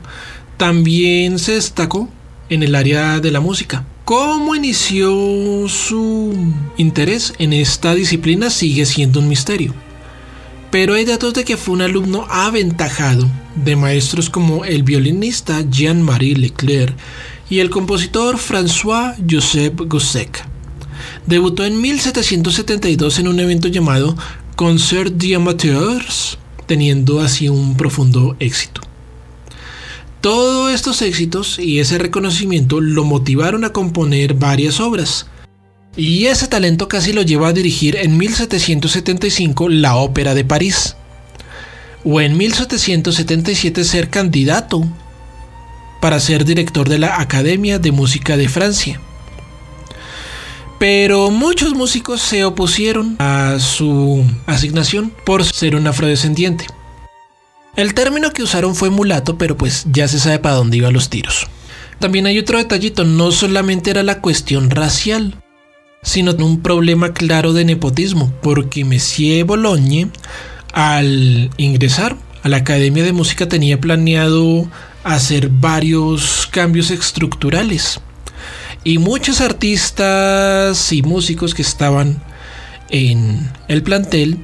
también 0.57 1.41
se 1.41 1.55
destacó 1.55 2.09
en 2.49 2.63
el 2.63 2.77
área 2.77 3.19
de 3.19 3.33
la 3.33 3.41
música. 3.41 3.85
¿Cómo 4.05 4.55
inició 4.55 5.11
su 5.67 6.33
interés 6.77 7.35
en 7.41 7.53
esta 7.53 7.97
disciplina 7.97 8.49
sigue 8.49 8.87
siendo 8.87 9.19
un 9.19 9.27
misterio? 9.27 9.75
Pero 10.71 10.95
hay 10.95 11.05
datos 11.05 11.35
de 11.35 11.45
que 11.45 11.57
fue 11.57 11.75
un 11.75 11.83
alumno 11.83 12.29
aventajado 12.31 13.29
de 13.57 13.75
maestros 13.75 14.31
como 14.31 14.65
el 14.65 14.85
violinista 14.85 15.65
Jean-Marie 15.69 16.37
Leclerc 16.37 16.95
y 17.51 17.59
el 17.59 17.71
compositor 17.71 18.37
François-Joseph 18.37 19.81
Gossec. 19.89 20.47
Debutó 21.27 21.65
en 21.65 21.81
1772 21.81 23.19
en 23.19 23.27
un 23.27 23.41
evento 23.41 23.67
llamado 23.67 24.17
Concert 24.57 25.13
d'Amateurs, 25.13 26.39
teniendo 26.65 27.21
así 27.21 27.51
un 27.51 27.77
profundo 27.77 28.37
éxito. 28.41 28.81
Todos 30.23 30.73
estos 30.73 31.03
éxitos 31.03 31.59
y 31.59 31.79
ese 31.79 31.99
reconocimiento 31.99 32.81
lo 32.81 33.05
motivaron 33.05 33.65
a 33.65 33.75
componer 33.75 34.33
varias 34.33 34.81
obras. 34.81 35.27
Y 35.95 36.25
ese 36.25 36.49
talento 36.49 36.89
casi 36.89 37.13
lo 37.13 37.21
lleva 37.21 37.49
a 37.49 37.53
dirigir 37.53 37.97
en 37.97 38.17
1775 38.17 39.69
la 39.69 39.97
Ópera 39.97 40.33
de 40.33 40.47
París. 40.47 40.97
O 42.03 42.23
en 42.23 42.39
1777 42.39 43.85
ser 43.85 44.09
candidato 44.09 44.89
para 46.01 46.19
ser 46.19 46.47
director 46.47 46.89
de 46.89 46.99
la 46.99 47.21
Academia 47.21 47.79
de 47.79 47.93
Música 47.93 48.39
de 48.39 48.49
Francia. 48.49 49.03
Pero 50.79 51.31
muchos 51.31 51.75
músicos 51.75 52.21
se 52.21 52.45
opusieron 52.45 53.17
a 53.19 53.59
su 53.59 54.25
asignación 54.47 55.13
por 55.25 55.45
ser 55.45 55.75
un 55.75 55.87
afrodescendiente. 55.87 56.67
El 57.77 57.95
término 57.95 58.33
que 58.33 58.43
usaron 58.43 58.75
fue 58.75 58.91
mulato, 58.91 59.39
pero 59.39 59.57
pues 59.57 59.87
ya 59.91 60.09
se 60.09 60.19
sabe 60.19 60.39
para 60.39 60.55
dónde 60.55 60.79
iban 60.79 60.93
los 60.93 61.11
tiros. 61.11 61.47
También 61.99 62.27
hay 62.27 62.39
otro 62.39 62.59
detallito, 62.59 63.05
no 63.05 63.33
solamente 63.33 63.91
era 63.91 64.03
la 64.03 64.21
cuestión 64.21 64.71
racial, 64.71 65.43
sino 66.03 66.33
un 66.33 66.61
problema 66.61 67.13
claro 67.13 67.53
de 67.53 67.65
nepotismo, 67.65 68.33
porque 68.43 68.85
Messier 68.85 69.45
Bologne, 69.45 70.11
al 70.73 71.51
ingresar 71.57 72.17
a 72.43 72.49
la 72.49 72.59
Academia 72.59 73.03
de 73.03 73.13
Música, 73.13 73.49
tenía 73.49 73.81
planeado 73.81 74.69
hacer 75.05 75.49
varios 75.49 76.49
cambios 76.51 76.91
estructurales. 76.91 78.01
Y 78.87 78.99
muchos 78.99 79.41
artistas 79.41 80.93
y 80.93 81.03
músicos 81.03 81.57
que 81.57 81.63
estaban 81.63 82.23
en 82.89 83.51
el 83.67 83.83
plantel, 83.83 84.39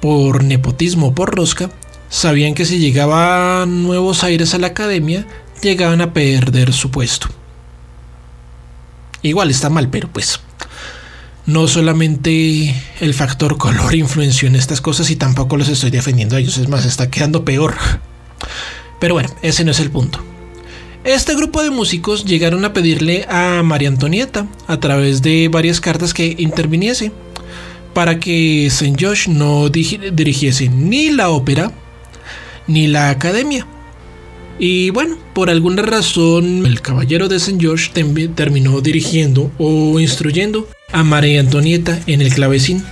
por 0.00 0.42
nepotismo, 0.42 1.14
por 1.14 1.36
rosca, 1.36 1.70
sabían 2.10 2.54
que 2.54 2.64
si 2.64 2.80
llegaban 2.80 3.84
nuevos 3.84 4.24
aires 4.24 4.52
a 4.52 4.58
la 4.58 4.66
academia, 4.66 5.28
llegaban 5.62 6.00
a 6.00 6.12
perder 6.12 6.72
su 6.72 6.90
puesto. 6.90 7.28
Igual 9.22 9.48
está 9.48 9.70
mal, 9.70 9.88
pero 9.90 10.08
pues 10.08 10.40
no 11.46 11.68
solamente 11.68 12.74
el 12.98 13.14
factor 13.14 13.58
color 13.58 13.94
influenció 13.94 14.48
en 14.48 14.56
estas 14.56 14.80
cosas 14.80 15.08
y 15.10 15.14
tampoco 15.14 15.56
los 15.56 15.68
estoy 15.68 15.90
defendiendo 15.90 16.34
a 16.34 16.40
ellos, 16.40 16.58
es 16.58 16.66
más, 16.66 16.84
está 16.84 17.12
quedando 17.12 17.44
peor. 17.44 17.76
Pero 18.98 19.14
bueno, 19.14 19.30
ese 19.42 19.62
no 19.62 19.70
es 19.70 19.78
el 19.78 19.92
punto. 19.92 20.27
Este 21.08 21.34
grupo 21.34 21.62
de 21.62 21.70
músicos 21.70 22.26
llegaron 22.26 22.66
a 22.66 22.74
pedirle 22.74 23.24
a 23.30 23.62
María 23.62 23.88
Antonieta, 23.88 24.46
a 24.66 24.78
través 24.78 25.22
de 25.22 25.48
varias 25.48 25.80
cartas, 25.80 26.12
que 26.12 26.36
interviniese 26.38 27.12
para 27.94 28.20
que 28.20 28.66
St. 28.66 28.94
Josh 29.00 29.26
no 29.26 29.70
dirigiese 29.70 30.68
ni 30.68 31.08
la 31.08 31.30
ópera 31.30 31.72
ni 32.66 32.88
la 32.88 33.08
academia. 33.08 33.66
Y 34.58 34.90
bueno, 34.90 35.16
por 35.32 35.48
alguna 35.48 35.80
razón 35.80 36.66
el 36.66 36.82
caballero 36.82 37.26
de 37.28 37.36
St. 37.36 37.56
George 37.58 37.90
terminó 38.34 38.82
dirigiendo 38.82 39.50
o 39.56 39.98
instruyendo 39.98 40.68
a 40.92 41.04
María 41.04 41.40
Antonieta 41.40 41.98
en 42.06 42.20
el 42.20 42.34
clavecín. 42.34 42.84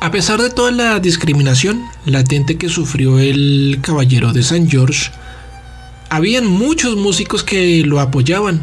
A 0.00 0.10
pesar 0.10 0.40
de 0.40 0.48
toda 0.48 0.70
la 0.70 0.98
discriminación 0.98 1.84
latente 2.06 2.56
que 2.56 2.70
sufrió 2.70 3.18
el 3.18 3.80
caballero 3.82 4.32
de 4.32 4.40
St. 4.40 4.66
George, 4.70 5.10
habían 6.08 6.46
muchos 6.46 6.96
músicos 6.96 7.44
que 7.44 7.82
lo 7.84 8.00
apoyaban, 8.00 8.60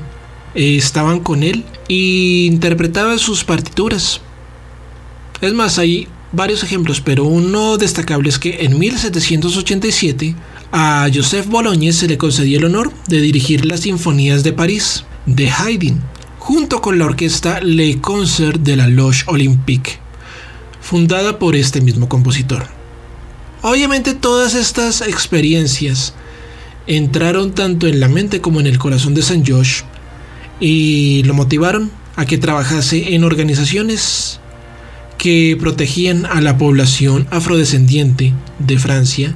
estaban 0.54 1.20
con 1.20 1.44
él 1.44 1.66
e 1.90 2.48
interpretaban 2.48 3.20
sus 3.20 3.44
partituras. 3.44 4.22
Es 5.42 5.54
más, 5.54 5.78
hay 5.78 6.08
varios 6.32 6.64
ejemplos, 6.64 7.02
pero 7.02 7.26
uno 7.26 7.78
destacable 7.78 8.30
es 8.30 8.40
que 8.40 8.66
en 8.66 8.78
1787 8.80 10.36
a 10.72 11.08
Joseph 11.14 11.48
Bologne 11.48 11.94
se 11.94 12.08
le 12.08 12.18
concedió 12.18 12.58
el 12.58 12.66
honor 12.66 12.92
de 13.08 13.22
dirigir 13.22 13.66
las 13.66 13.82
Sinfonías 13.82 14.44
de 14.44 14.54
París 14.54 15.06
de 15.26 15.50
Haydn, 15.50 16.02
junto 16.40 16.82
con 16.82 17.00
la 17.00 17.06
orquesta 17.06 17.62
Le 17.62 18.00
Concert 18.02 18.60
de 18.62 18.76
la 18.76 18.88
Loge 18.88 19.24
Olympique, 19.28 20.00
fundada 20.82 21.40
por 21.40 21.56
este 21.56 21.82
mismo 21.82 22.10
compositor. 22.10 22.68
Obviamente 23.62 24.14
todas 24.14 24.54
estas 24.54 25.02
experiencias 25.02 26.14
entraron 26.88 27.54
tanto 27.54 27.88
en 27.88 28.00
la 28.00 28.08
mente 28.08 28.42
como 28.42 28.60
en 28.60 28.68
el 28.68 28.78
corazón 28.78 29.14
de 29.14 29.22
Saint 29.22 29.48
Josh 29.50 29.82
y 30.60 31.24
lo 31.24 31.34
motivaron 31.34 31.92
a 32.16 32.26
que 32.26 32.38
trabajase 32.38 33.16
en 33.16 33.24
organizaciones 33.24 34.40
que 35.18 35.58
protegían 35.60 36.26
a 36.26 36.42
la 36.42 36.58
población 36.58 37.28
afrodescendiente 37.32 38.34
de 38.60 38.78
Francia 38.78 39.36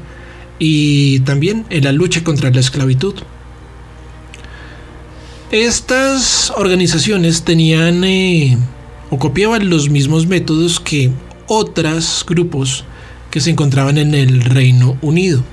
y 0.59 1.21
también 1.21 1.65
en 1.69 1.85
la 1.85 1.91
lucha 1.91 2.23
contra 2.23 2.51
la 2.51 2.59
esclavitud. 2.59 3.15
Estas 5.51 6.51
organizaciones 6.55 7.43
tenían 7.43 8.03
eh, 8.03 8.57
o 9.09 9.17
copiaban 9.17 9.69
los 9.69 9.89
mismos 9.89 10.27
métodos 10.27 10.79
que 10.79 11.11
otros 11.47 12.23
grupos 12.27 12.83
que 13.31 13.39
se 13.39 13.49
encontraban 13.49 13.97
en 13.97 14.13
el 14.13 14.41
Reino 14.41 14.97
Unido. 15.01 15.43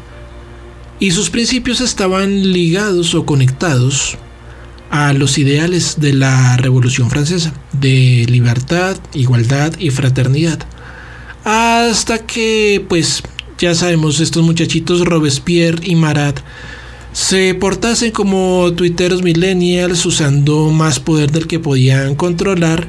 Y 0.98 1.10
sus 1.10 1.30
principios 1.30 1.80
estaban 1.80 2.52
ligados 2.52 3.14
o 3.14 3.26
conectados 3.26 4.16
a 4.90 5.12
los 5.12 5.38
ideales 5.38 6.00
de 6.00 6.12
la 6.12 6.56
Revolución 6.56 7.10
Francesa, 7.10 7.52
de 7.72 8.24
libertad, 8.28 8.96
igualdad 9.12 9.72
y 9.78 9.90
fraternidad. 9.90 10.58
Hasta 11.44 12.18
que, 12.18 12.84
pues, 12.88 13.22
ya 13.58 13.74
sabemos, 13.74 14.20
estos 14.20 14.44
muchachitos 14.44 15.04
Robespierre 15.04 15.80
y 15.84 15.96
Marat 15.96 16.40
se 17.12 17.54
portasen 17.54 18.10
como 18.10 18.70
tuiteros 18.74 19.22
millennials 19.22 20.04
usando 20.04 20.70
más 20.70 21.00
poder 21.00 21.30
del 21.30 21.46
que 21.46 21.58
podían 21.58 22.14
controlar 22.14 22.86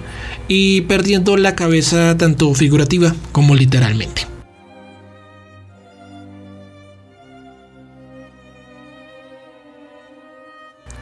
y 0.50 0.82
perdiendo 0.82 1.38
la 1.38 1.56
cabeza 1.56 2.18
tanto 2.18 2.54
figurativa 2.54 3.16
como 3.32 3.56
literalmente. 3.56 4.37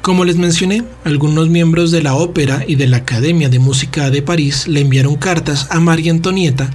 Como 0.06 0.24
les 0.24 0.38
mencioné, 0.38 0.84
algunos 1.04 1.50
miembros 1.50 1.90
de 1.90 2.04
la 2.04 2.14
ópera 2.14 2.64
y 2.68 2.76
de 2.76 2.86
la 2.86 2.98
Academia 2.98 3.50
de 3.50 3.58
Música 3.58 4.12
de 4.12 4.22
París 4.22 4.68
le 4.68 4.82
enviaron 4.82 5.16
cartas 5.16 5.66
a 5.72 5.80
María 5.80 6.12
Antonieta 6.12 6.70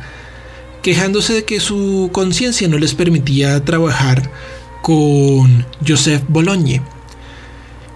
quejándose 0.83 1.35
de 1.35 1.45
que 1.45 1.61
su 1.61 2.11
conciencia 2.13 2.67
no 2.67 2.77
les 2.77 2.93
permitía 2.93 3.65
trabajar 3.65 4.33
con 4.83 5.65
Joseph 5.87 6.25
Bologne. 6.27 6.83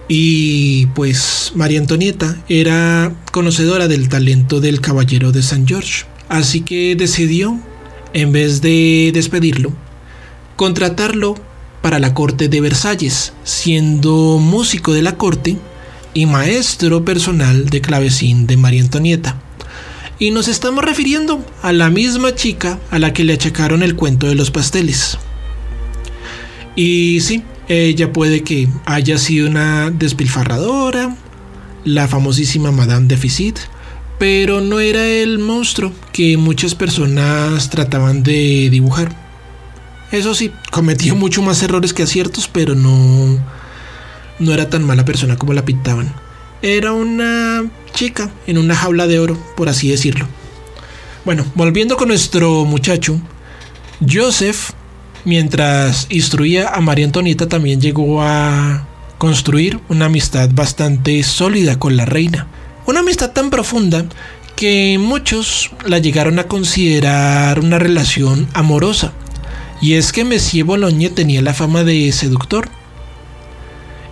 Y 0.07 0.85
pues 0.95 1.51
María 1.53 1.81
Antonieta 1.81 2.41
era 2.47 3.13
conocedora 3.33 3.89
del 3.89 4.07
talento 4.07 4.61
del 4.61 4.79
caballero 4.79 5.33
de 5.33 5.43
San 5.43 5.67
George, 5.67 6.05
así 6.29 6.61
que 6.61 6.95
decidió, 6.95 7.59
en 8.13 8.31
vez 8.31 8.61
de 8.61 9.11
despedirlo, 9.13 9.73
contratarlo 10.55 11.35
para 11.85 11.99
la 11.99 12.15
corte 12.15 12.49
de 12.49 12.61
Versalles, 12.61 13.33
siendo 13.43 14.39
músico 14.39 14.91
de 14.91 15.03
la 15.03 15.17
corte 15.17 15.55
y 16.15 16.25
maestro 16.25 17.05
personal 17.05 17.69
de 17.69 17.79
clavecín 17.79 18.47
de 18.47 18.57
María 18.57 18.81
Antonieta. 18.81 19.39
Y 20.17 20.31
nos 20.31 20.47
estamos 20.47 20.83
refiriendo 20.83 21.45
a 21.61 21.73
la 21.73 21.91
misma 21.91 22.33
chica 22.33 22.79
a 22.89 22.97
la 22.97 23.13
que 23.13 23.23
le 23.23 23.33
achacaron 23.33 23.83
el 23.83 23.95
cuento 23.95 24.25
de 24.25 24.33
los 24.33 24.49
pasteles. 24.49 25.19
Y 26.75 27.19
sí, 27.21 27.43
ella 27.67 28.11
puede 28.11 28.41
que 28.41 28.67
haya 28.87 29.19
sido 29.19 29.47
una 29.47 29.91
despilfarradora, 29.91 31.15
la 31.83 32.07
famosísima 32.07 32.71
Madame 32.71 33.05
Deficit, 33.05 33.59
pero 34.17 34.59
no 34.59 34.79
era 34.79 35.05
el 35.05 35.37
monstruo 35.37 35.93
que 36.13 36.35
muchas 36.35 36.73
personas 36.73 37.69
trataban 37.69 38.23
de 38.23 38.71
dibujar. 38.71 39.24
Eso 40.15 40.33
sí, 40.33 40.51
cometió 40.71 41.15
mucho 41.15 41.41
más 41.41 41.61
errores 41.63 41.93
que 41.93 42.03
aciertos, 42.03 42.47
pero 42.47 42.75
no, 42.75 43.37
no 44.39 44.53
era 44.53 44.69
tan 44.69 44.83
mala 44.83 45.05
persona 45.05 45.37
como 45.37 45.53
la 45.53 45.65
pintaban. 45.65 46.13
Era 46.61 46.93
una 46.93 47.65
chica 47.93 48.31
en 48.47 48.57
una 48.57 48.75
jaula 48.75 49.07
de 49.07 49.19
oro, 49.19 49.37
por 49.55 49.69
así 49.69 49.89
decirlo. 49.89 50.27
Bueno, 51.25 51.45
volviendo 51.55 51.97
con 51.97 52.07
nuestro 52.07 52.65
muchacho, 52.65 53.19
Joseph 54.07 54.71
Mientras 55.25 56.05
instruía 56.11 56.69
a 56.69 56.81
María 56.81 57.05
Antonieta 57.05 57.47
también 57.47 57.81
llegó 57.81 58.21
a 58.21 58.85
construir 59.17 59.79
una 59.89 60.05
amistad 60.05 60.51
bastante 60.53 61.23
sólida 61.23 61.79
con 61.79 61.97
la 61.97 62.05
reina. 62.05 62.45
Una 62.85 62.99
amistad 62.99 63.31
tan 63.31 63.49
profunda 63.49 64.05
que 64.55 64.97
muchos 64.99 65.71
la 65.83 65.97
llegaron 65.97 66.37
a 66.37 66.43
considerar 66.43 67.59
una 67.59 67.79
relación 67.79 68.47
amorosa. 68.53 69.13
Y 69.85 69.93
es 69.93 70.11
que 70.11 70.23
Monsieur 70.23 70.65
Bologne 70.65 71.11
tenía 71.11 71.43
la 71.43 71.53
fama 71.53 71.83
de 71.83 72.11
seductor. 72.11 72.69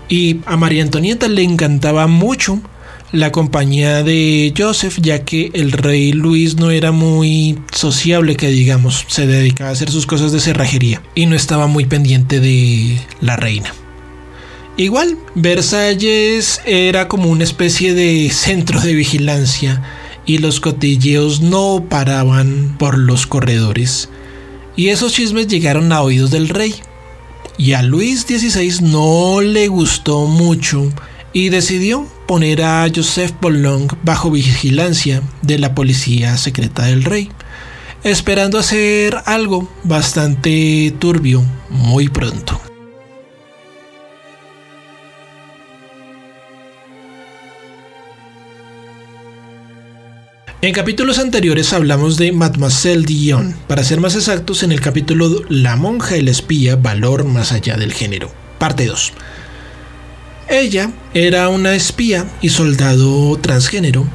Y 0.07 0.41
a 0.45 0.55
María 0.55 0.83
Antonieta 0.83 1.27
le 1.27 1.41
encantaba 1.41 2.05
mucho 2.05 2.61
la 3.11 3.31
compañía 3.31 4.03
de 4.03 4.53
Joseph, 4.55 4.99
ya 5.01 5.25
que 5.25 5.49
el 5.55 5.71
rey 5.71 6.11
Luis 6.13 6.57
no 6.57 6.69
era 6.69 6.91
muy 6.91 7.57
sociable, 7.71 8.35
que 8.35 8.49
digamos, 8.49 9.03
se 9.07 9.25
dedicaba 9.25 9.71
a 9.71 9.73
hacer 9.73 9.89
sus 9.89 10.05
cosas 10.05 10.31
de 10.31 10.41
cerrajería 10.41 11.01
y 11.15 11.25
no 11.25 11.35
estaba 11.35 11.65
muy 11.65 11.85
pendiente 11.85 12.39
de 12.39 13.01
la 13.19 13.35
reina. 13.35 13.73
Igual, 14.77 15.17
Versalles 15.33 16.61
era 16.67 17.07
como 17.07 17.31
una 17.31 17.45
especie 17.45 17.95
de 17.95 18.29
centro 18.29 18.79
de 18.79 18.93
vigilancia 18.93 19.81
y 20.27 20.37
los 20.37 20.59
cotilleos 20.59 21.41
no 21.41 21.87
paraban 21.89 22.75
por 22.77 22.99
los 22.99 23.25
corredores. 23.25 24.11
Y 24.75 24.89
esos 24.89 25.13
chismes 25.13 25.47
llegaron 25.47 25.91
a 25.91 26.01
oídos 26.01 26.31
del 26.31 26.49
rey. 26.49 26.75
Y 27.57 27.73
a 27.73 27.83
Luis 27.83 28.21
XVI 28.21 28.81
no 28.81 29.41
le 29.41 29.67
gustó 29.67 30.25
mucho 30.25 30.91
y 31.33 31.49
decidió 31.49 32.07
poner 32.27 32.63
a 32.63 32.87
Joseph 32.93 33.33
Boulogne 33.41 33.87
bajo 34.03 34.31
vigilancia 34.31 35.21
de 35.41 35.59
la 35.59 35.75
policía 35.75 36.37
secreta 36.37 36.83
del 36.83 37.03
rey, 37.03 37.29
esperando 38.03 38.57
hacer 38.59 39.17
algo 39.25 39.69
bastante 39.83 40.93
turbio 40.99 41.43
muy 41.69 42.09
pronto. 42.09 42.72
En 50.63 50.71
capítulos 50.73 51.19
anteriores 51.19 51.73
hablamos 51.73 52.15
de 52.15 52.31
Mademoiselle 52.31 53.05
Dion, 53.05 53.53
para 53.67 53.83
ser 53.83 53.99
más 53.99 54.15
exactos 54.15 54.63
en 54.63 54.71
el 54.71 54.79
capítulo 54.79 55.43
La 55.49 55.75
monja 55.75 56.15
y 56.15 56.21
el 56.21 56.29
espía, 56.29 56.77
valor 56.77 57.25
más 57.25 57.51
allá 57.51 57.75
del 57.75 57.91
género, 57.91 58.31
parte 58.59 58.85
2. 58.85 59.11
Ella 60.47 60.89
era 61.13 61.49
una 61.49 61.75
espía 61.75 62.25
y 62.41 62.47
soldado 62.47 63.37
transgénero 63.41 64.07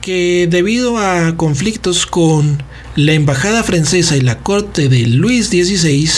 que 0.00 0.48
debido 0.50 0.98
a 0.98 1.36
conflictos 1.36 2.04
con 2.04 2.60
la 2.96 3.12
embajada 3.12 3.62
francesa 3.62 4.16
y 4.16 4.22
la 4.22 4.38
corte 4.38 4.88
de 4.88 5.06
Luis 5.06 5.50
XVI, 5.50 6.10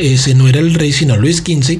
ese 0.00 0.34
no 0.34 0.48
era 0.48 0.58
el 0.58 0.74
rey 0.74 0.92
sino 0.92 1.16
Luis 1.16 1.44
XV, 1.46 1.78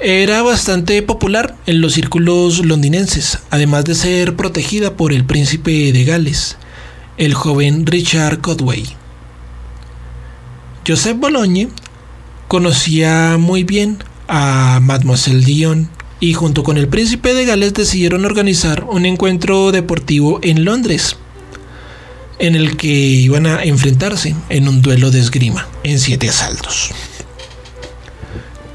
era 0.00 0.42
bastante 0.42 1.02
popular 1.02 1.56
en 1.66 1.80
los 1.80 1.94
círculos 1.94 2.64
londinenses, 2.64 3.40
además 3.50 3.84
de 3.84 3.94
ser 3.94 4.36
protegida 4.36 4.96
por 4.96 5.12
el 5.12 5.24
príncipe 5.24 5.92
de 5.92 6.04
Gales, 6.04 6.56
el 7.16 7.34
joven 7.34 7.84
Richard 7.84 8.40
Codway. 8.40 8.84
Joseph 10.86 11.18
Bologne 11.18 11.68
conocía 12.46 13.36
muy 13.38 13.64
bien 13.64 13.98
a 14.28 14.78
Mademoiselle 14.80 15.44
Dion 15.44 15.90
y 16.20 16.32
junto 16.32 16.62
con 16.62 16.76
el 16.76 16.88
príncipe 16.88 17.34
de 17.34 17.44
Gales 17.44 17.74
decidieron 17.74 18.24
organizar 18.24 18.84
un 18.84 19.04
encuentro 19.04 19.72
deportivo 19.72 20.38
en 20.42 20.64
Londres, 20.64 21.16
en 22.38 22.54
el 22.54 22.76
que 22.76 22.88
iban 22.88 23.46
a 23.46 23.64
enfrentarse 23.64 24.34
en 24.48 24.68
un 24.68 24.80
duelo 24.80 25.10
de 25.10 25.18
esgrima 25.18 25.66
en 25.82 25.98
siete 25.98 26.28
asaltos. 26.28 26.92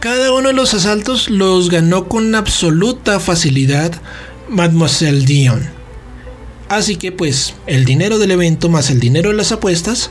Cada 0.03 0.33
uno 0.33 0.49
de 0.49 0.53
los 0.53 0.73
asaltos 0.73 1.29
los 1.29 1.69
ganó 1.69 2.09
con 2.09 2.35
absoluta 2.35 3.21
facilidad 3.21 3.93
Mademoiselle 4.49 5.23
Dion. 5.23 5.69
Así 6.67 6.97
que 6.97 7.13
pues 7.13 7.53
el 7.67 7.85
dinero 7.85 8.19
del 8.19 8.31
evento 8.31 8.67
más 8.67 8.89
el 8.89 8.99
dinero 8.99 9.29
de 9.29 9.37
las 9.37 9.53
apuestas 9.53 10.09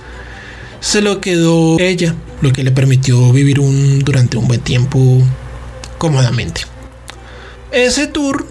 se 0.81 1.03
lo 1.03 1.21
quedó 1.21 1.79
ella, 1.79 2.15
lo 2.41 2.55
que 2.55 2.65
le 2.65 2.71
permitió 2.71 3.35
vivir 3.35 3.61
un, 3.61 3.99
durante 3.99 4.39
un 4.39 4.49
buen 4.49 4.63
tiempo 4.63 5.19
cómodamente. 5.99 6.63
Ese 7.71 8.07
tour 8.07 8.47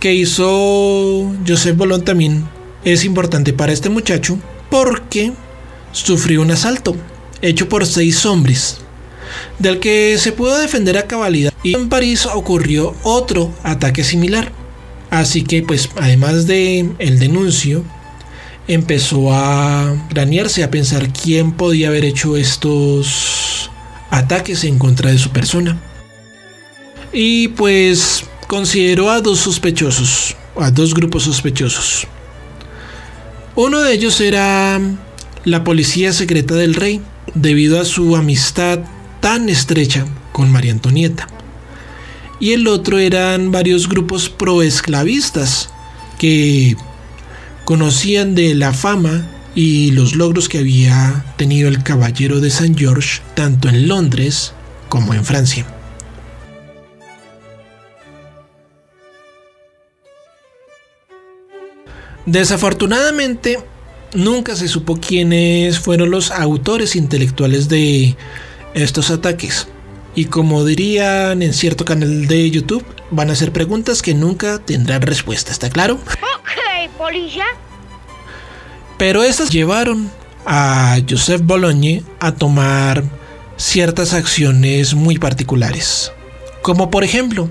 que 0.00 0.14
hizo 0.14 1.30
Joseph 1.46 1.76
Bolón 1.76 2.06
también 2.06 2.48
es 2.86 3.04
importante 3.04 3.52
para 3.52 3.74
este 3.74 3.90
muchacho 3.90 4.38
porque 4.70 5.30
sufrió 5.92 6.40
un 6.40 6.52
asalto 6.52 6.96
hecho 7.42 7.68
por 7.68 7.84
seis 7.84 8.24
hombres, 8.24 8.78
del 9.58 9.80
que 9.80 10.16
se 10.18 10.32
pudo 10.32 10.58
defender 10.58 10.98
a 10.98 11.06
cabalidad. 11.06 11.52
Y 11.62 11.74
en 11.74 11.88
París 11.88 12.26
ocurrió 12.26 12.94
otro 13.02 13.52
ataque 13.62 14.04
similar. 14.04 14.52
Así 15.10 15.44
que, 15.44 15.62
pues, 15.62 15.88
además 15.96 16.46
de 16.46 16.90
el 16.98 17.18
denuncio, 17.18 17.84
empezó 18.66 19.32
a 19.32 19.94
granearse 20.10 20.64
a 20.64 20.70
pensar 20.70 21.12
quién 21.12 21.52
podía 21.52 21.88
haber 21.88 22.04
hecho 22.04 22.36
estos 22.36 23.70
ataques 24.10 24.64
en 24.64 24.78
contra 24.78 25.10
de 25.10 25.18
su 25.18 25.30
persona. 25.30 25.78
Y 27.12 27.48
pues 27.48 28.24
consideró 28.48 29.10
a 29.10 29.20
dos 29.20 29.40
sospechosos, 29.40 30.36
a 30.56 30.70
dos 30.70 30.94
grupos 30.94 31.24
sospechosos. 31.24 32.06
Uno 33.54 33.80
de 33.80 33.92
ellos 33.92 34.20
era 34.20 34.80
la 35.44 35.62
policía 35.62 36.12
secreta 36.12 36.54
del 36.54 36.74
rey, 36.74 37.00
debido 37.34 37.80
a 37.80 37.84
su 37.84 38.16
amistad 38.16 38.80
tan 39.24 39.48
estrecha 39.48 40.04
con 40.32 40.52
María 40.52 40.72
Antonieta. 40.72 41.26
Y 42.40 42.52
el 42.52 42.68
otro 42.68 42.98
eran 42.98 43.52
varios 43.52 43.88
grupos 43.88 44.28
proesclavistas 44.28 45.70
que 46.18 46.76
conocían 47.64 48.34
de 48.34 48.54
la 48.54 48.74
fama 48.74 49.26
y 49.54 49.92
los 49.92 50.14
logros 50.14 50.50
que 50.50 50.58
había 50.58 51.24
tenido 51.38 51.70
el 51.70 51.82
Caballero 51.82 52.40
de 52.40 52.50
Saint 52.50 52.78
George 52.78 53.22
tanto 53.34 53.70
en 53.70 53.88
Londres 53.88 54.52
como 54.90 55.14
en 55.14 55.24
Francia. 55.24 55.66
Desafortunadamente, 62.26 63.58
nunca 64.12 64.54
se 64.54 64.68
supo 64.68 64.98
quiénes 64.98 65.78
fueron 65.78 66.10
los 66.10 66.30
autores 66.30 66.94
intelectuales 66.94 67.70
de 67.70 68.18
estos 68.74 69.10
ataques. 69.10 69.68
Y 70.14 70.26
como 70.26 70.64
dirían 70.64 71.42
en 71.42 71.52
cierto 71.52 71.84
canal 71.84 72.26
de 72.26 72.50
YouTube, 72.50 72.84
van 73.10 73.30
a 73.30 73.36
ser 73.36 73.52
preguntas 73.52 74.02
que 74.02 74.14
nunca 74.14 74.58
tendrán 74.58 75.02
respuesta, 75.02 75.50
¿está 75.50 75.70
claro? 75.70 75.94
Ok, 75.94 76.90
polilla. 76.98 77.46
Pero 78.98 79.22
estas 79.24 79.50
llevaron 79.50 80.10
a 80.46 80.98
Joseph 81.08 81.42
Bologne 81.42 82.02
a 82.20 82.32
tomar 82.32 83.02
ciertas 83.56 84.12
acciones 84.12 84.94
muy 84.94 85.18
particulares. 85.18 86.12
Como 86.62 86.90
por 86.90 87.04
ejemplo, 87.04 87.48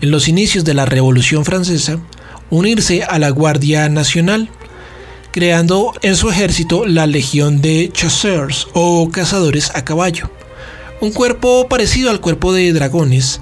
en 0.00 0.10
los 0.10 0.28
inicios 0.28 0.64
de 0.64 0.74
la 0.74 0.84
Revolución 0.84 1.44
Francesa, 1.44 1.98
unirse 2.50 3.02
a 3.02 3.18
la 3.18 3.30
Guardia 3.30 3.88
Nacional, 3.88 4.50
creando 5.32 5.92
en 6.02 6.16
su 6.16 6.30
ejército 6.30 6.86
la 6.86 7.06
Legión 7.06 7.60
de 7.60 7.90
Chasseurs 7.92 8.68
o 8.74 9.08
cazadores 9.10 9.70
a 9.74 9.84
caballo, 9.84 10.30
un 11.04 11.12
cuerpo 11.12 11.68
parecido 11.68 12.10
al 12.10 12.20
cuerpo 12.20 12.52
de 12.52 12.72
dragones, 12.72 13.40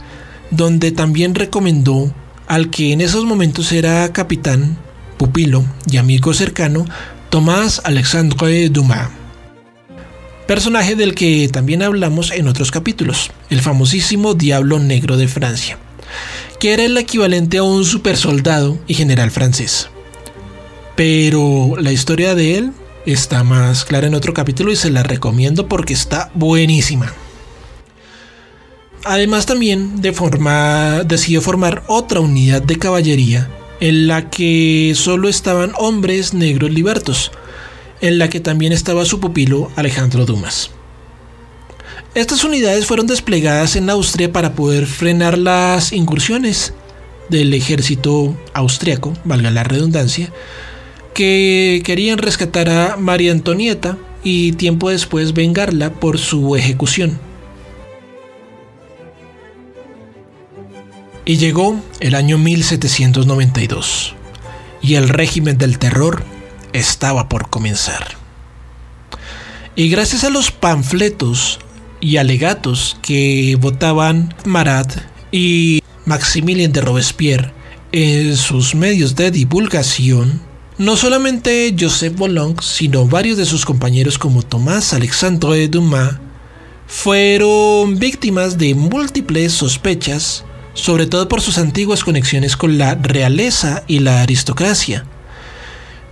donde 0.50 0.92
también 0.92 1.34
recomendó 1.34 2.12
al 2.46 2.70
que 2.70 2.92
en 2.92 3.00
esos 3.00 3.24
momentos 3.24 3.72
era 3.72 4.12
capitán, 4.12 4.76
pupilo 5.16 5.64
y 5.90 5.96
amigo 5.96 6.34
cercano, 6.34 6.84
Tomás 7.30 7.80
Alexandre 7.84 8.68
Dumas. 8.68 9.08
Personaje 10.46 10.96
del 10.96 11.14
que 11.14 11.48
también 11.48 11.82
hablamos 11.82 12.30
en 12.32 12.48
otros 12.48 12.70
capítulos, 12.70 13.30
el 13.48 13.62
famosísimo 13.62 14.34
Diablo 14.34 14.78
Negro 14.78 15.16
de 15.16 15.28
Francia 15.28 15.78
que 16.62 16.72
era 16.72 16.84
el 16.84 16.96
equivalente 16.96 17.58
a 17.58 17.64
un 17.64 17.84
super 17.84 18.16
soldado 18.16 18.78
y 18.86 18.94
general 18.94 19.32
francés. 19.32 19.88
Pero 20.94 21.74
la 21.76 21.90
historia 21.90 22.36
de 22.36 22.56
él 22.56 22.72
está 23.04 23.42
más 23.42 23.84
clara 23.84 24.06
en 24.06 24.14
otro 24.14 24.32
capítulo 24.32 24.70
y 24.70 24.76
se 24.76 24.90
la 24.90 25.02
recomiendo 25.02 25.66
porque 25.66 25.92
está 25.92 26.30
buenísima. 26.34 27.12
Además 29.04 29.46
también 29.46 30.00
de 30.00 30.12
decidió 31.04 31.40
formar 31.40 31.82
otra 31.88 32.20
unidad 32.20 32.62
de 32.62 32.76
caballería 32.76 33.50
en 33.80 34.06
la 34.06 34.30
que 34.30 34.92
solo 34.94 35.28
estaban 35.28 35.72
hombres 35.76 36.34
negros 36.34 36.70
libertos, 36.70 37.32
en 38.00 38.18
la 38.18 38.30
que 38.30 38.38
también 38.38 38.72
estaba 38.72 39.04
su 39.04 39.18
pupilo 39.18 39.72
Alejandro 39.74 40.24
Dumas. 40.24 40.70
Estas 42.14 42.44
unidades 42.44 42.86
fueron 42.86 43.08
desplegadas 43.08 43.74
en 43.74 43.90
Austria 43.90 44.32
para 44.32 44.54
poder 44.54 44.86
frenar 44.86 45.36
las 45.36 45.92
incursiones 45.92 46.74
del 47.28 47.52
ejército 47.54 48.36
austriaco, 48.52 49.14
valga 49.24 49.50
la 49.50 49.64
redundancia, 49.64 50.32
que 51.12 51.82
querían 51.84 52.18
rescatar 52.18 52.68
a 52.68 52.96
María 52.98 53.32
Antonieta 53.32 53.98
y 54.22 54.52
tiempo 54.52 54.90
después 54.90 55.32
vengarla 55.32 55.92
por 55.92 56.18
su 56.18 56.54
ejecución. 56.54 57.31
Y 61.24 61.36
llegó 61.36 61.80
el 62.00 62.14
año 62.14 62.36
1792, 62.38 64.14
y 64.82 64.94
el 64.94 65.08
régimen 65.08 65.56
del 65.56 65.78
terror 65.78 66.24
estaba 66.72 67.28
por 67.28 67.48
comenzar. 67.48 68.16
Y 69.76 69.88
gracias 69.88 70.24
a 70.24 70.30
los 70.30 70.50
panfletos 70.50 71.60
y 72.00 72.16
alegatos 72.16 72.98
que 73.02 73.56
votaban 73.60 74.34
Marat 74.44 74.92
y 75.30 75.82
Maximilien 76.04 76.72
de 76.72 76.80
Robespierre 76.80 77.52
en 77.92 78.36
sus 78.36 78.74
medios 78.74 79.14
de 79.14 79.30
divulgación, 79.30 80.40
no 80.78 80.96
solamente 80.96 81.74
Joseph 81.78 82.16
Boulogne, 82.16 82.56
sino 82.60 83.06
varios 83.06 83.36
de 83.36 83.44
sus 83.44 83.64
compañeros 83.64 84.18
como 84.18 84.42
Tomás 84.42 84.92
Alexandre 84.92 85.68
Dumas, 85.68 86.18
fueron 86.86 87.98
víctimas 87.98 88.58
de 88.58 88.74
múltiples 88.74 89.52
sospechas, 89.52 90.44
sobre 90.74 91.06
todo 91.06 91.28
por 91.28 91.40
sus 91.40 91.58
antiguas 91.58 92.04
conexiones 92.04 92.56
con 92.56 92.78
la 92.78 92.94
realeza 92.94 93.82
y 93.86 94.00
la 94.00 94.22
aristocracia, 94.22 95.04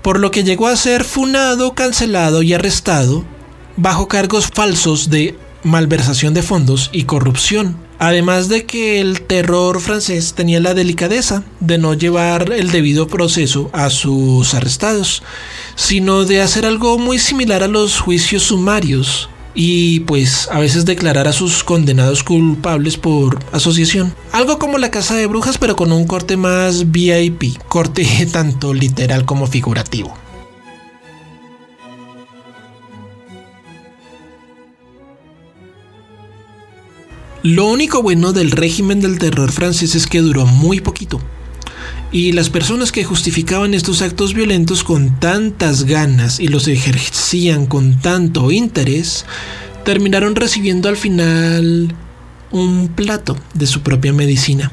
por 0.02 0.18
lo 0.18 0.30
que 0.30 0.44
llegó 0.44 0.66
a 0.66 0.76
ser 0.76 1.04
funado, 1.04 1.74
cancelado 1.74 2.42
y 2.42 2.52
arrestado 2.54 3.24
bajo 3.76 4.08
cargos 4.08 4.48
falsos 4.48 5.10
de 5.10 5.36
malversación 5.62 6.34
de 6.34 6.42
fondos 6.42 6.90
y 6.92 7.04
corrupción. 7.04 7.76
Además 7.98 8.48
de 8.48 8.64
que 8.64 8.98
el 9.02 9.20
terror 9.22 9.78
francés 9.78 10.32
tenía 10.32 10.58
la 10.58 10.72
delicadeza 10.72 11.42
de 11.60 11.76
no 11.76 11.92
llevar 11.92 12.50
el 12.50 12.70
debido 12.70 13.08
proceso 13.08 13.68
a 13.74 13.90
sus 13.90 14.54
arrestados, 14.54 15.22
sino 15.76 16.24
de 16.24 16.40
hacer 16.40 16.64
algo 16.64 16.98
muy 16.98 17.18
similar 17.18 17.62
a 17.62 17.68
los 17.68 18.00
juicios 18.00 18.44
sumarios 18.44 19.28
y 19.54 20.00
pues 20.00 20.48
a 20.50 20.58
veces 20.58 20.84
declarar 20.84 21.28
a 21.28 21.32
sus 21.32 21.64
condenados 21.64 22.22
culpables 22.22 22.96
por 22.96 23.38
asociación. 23.52 24.14
Algo 24.32 24.58
como 24.58 24.78
la 24.78 24.90
casa 24.90 25.16
de 25.16 25.26
brujas 25.26 25.58
pero 25.58 25.76
con 25.76 25.92
un 25.92 26.06
corte 26.06 26.36
más 26.36 26.90
VIP, 26.90 27.58
corte 27.68 28.06
tanto 28.32 28.74
literal 28.74 29.24
como 29.24 29.46
figurativo. 29.46 30.14
Lo 37.42 37.66
único 37.68 38.02
bueno 38.02 38.34
del 38.34 38.50
régimen 38.50 39.00
del 39.00 39.18
terror 39.18 39.50
francés 39.50 39.94
es 39.94 40.06
que 40.06 40.20
duró 40.20 40.44
muy 40.44 40.80
poquito. 40.80 41.20
Y 42.12 42.32
las 42.32 42.50
personas 42.50 42.90
que 42.90 43.04
justificaban 43.04 43.72
estos 43.72 44.02
actos 44.02 44.34
violentos 44.34 44.82
con 44.82 45.20
tantas 45.20 45.84
ganas 45.84 46.40
y 46.40 46.48
los 46.48 46.66
ejercían 46.66 47.66
con 47.66 48.00
tanto 48.00 48.50
interés, 48.50 49.26
terminaron 49.84 50.34
recibiendo 50.34 50.88
al 50.88 50.96
final 50.96 51.94
un 52.50 52.88
plato 52.88 53.36
de 53.54 53.66
su 53.66 53.82
propia 53.82 54.12
medicina. 54.12 54.72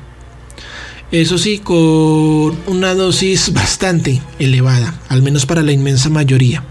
Eso 1.11 1.37
sí, 1.37 1.59
con 1.59 2.57
una 2.65 2.93
dosis 2.93 3.53
bastante 3.53 4.21
elevada, 4.39 4.99
al 5.07 5.21
menos 5.21 5.45
para 5.45 5.61
la 5.61 5.71
inmensa 5.71 6.09
mayoría. 6.09 6.63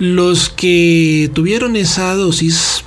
Los 0.00 0.48
que 0.48 1.30
tuvieron 1.32 1.76
esa 1.76 2.14
dosis 2.14 2.82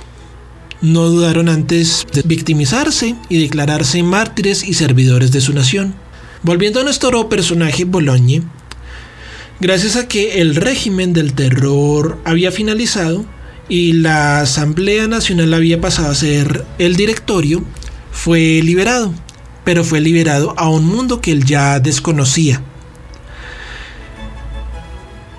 no 0.82 1.08
dudaron 1.08 1.48
antes 1.48 2.06
de 2.12 2.22
victimizarse 2.22 3.16
y 3.28 3.40
declararse 3.40 4.02
mártires 4.02 4.62
y 4.62 4.74
servidores 4.74 5.32
de 5.32 5.40
su 5.40 5.52
nación. 5.54 5.94
Volviendo 6.42 6.80
a 6.80 6.84
nuestro 6.84 7.28
personaje 7.28 7.84
Bologne, 7.84 8.42
gracias 9.60 9.96
a 9.96 10.08
que 10.08 10.40
el 10.40 10.54
régimen 10.54 11.12
del 11.12 11.34
terror 11.34 12.18
había 12.24 12.52
finalizado 12.52 13.24
y 13.68 13.92
la 13.92 14.40
Asamblea 14.40 15.08
Nacional 15.08 15.52
había 15.54 15.80
pasado 15.80 16.10
a 16.10 16.14
ser 16.14 16.64
el 16.78 16.96
directorio, 16.96 17.64
fue 18.10 18.60
liberado, 18.62 19.12
pero 19.64 19.84
fue 19.84 20.00
liberado 20.00 20.54
a 20.56 20.68
un 20.68 20.86
mundo 20.86 21.20
que 21.20 21.32
él 21.32 21.44
ya 21.44 21.80
desconocía 21.80 22.62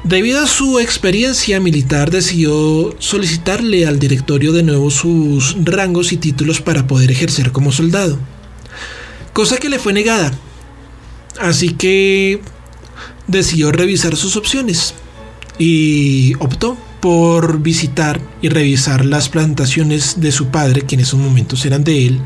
Debido 0.10 0.42
a 0.42 0.48
su 0.48 0.80
experiencia 0.80 1.60
militar 1.60 2.10
decidió 2.10 2.96
solicitarle 2.98 3.86
al 3.86 4.00
directorio 4.00 4.54
de 4.54 4.64
nuevo 4.64 4.90
sus 4.90 5.56
rangos 5.64 6.12
y 6.12 6.18
títulos 6.18 6.62
para 6.62 6.88
poder 6.88 7.12
ejercer 7.12 7.52
como 7.52 7.72
soldado, 7.72 8.18
cosa 9.34 9.58
que 9.58 9.70
le 9.70 9.78
fue 9.78 9.94
negada. 9.94 10.32
Así 11.40 11.70
que 11.70 12.42
decidió 13.28 13.72
revisar 13.72 14.16
sus 14.16 14.36
opciones 14.36 14.94
y 15.58 16.34
optó 16.40 16.78
por 17.00 17.60
visitar 17.60 18.20
y 18.42 18.50
revisar 18.50 19.06
las 19.06 19.30
plantaciones 19.30 20.20
de 20.20 20.32
su 20.32 20.48
padre, 20.48 20.82
que 20.82 20.96
en 20.96 21.02
esos 21.02 21.20
momentos 21.20 21.66
eran 21.66 21.84
de 21.84 22.08
él, 22.08 22.20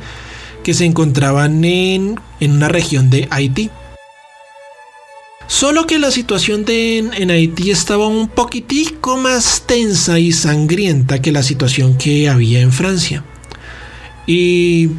que 0.64 0.74
se 0.74 0.86
encontraban 0.86 1.64
en, 1.64 2.20
en 2.40 2.52
una 2.52 2.70
región 2.70 3.10
de 3.10 3.28
Haití. 3.30 3.70
Solo 5.46 5.86
que 5.86 6.00
la 6.00 6.10
situación 6.10 6.66
de, 6.66 6.98
en, 6.98 7.30
Haití 7.30 7.70
estaba 7.70 8.08
un 8.08 8.30
poquitico 8.30 9.18
más 9.18 9.64
tensa 9.68 10.18
y 10.18 10.32
sangrienta 10.32 11.22
que 11.22 11.32
la 11.32 11.44
situación 11.44 11.98
que 11.98 12.30
había 12.30 12.62
en 12.62 12.72
Francia. 12.72 13.24
Y 14.26 14.90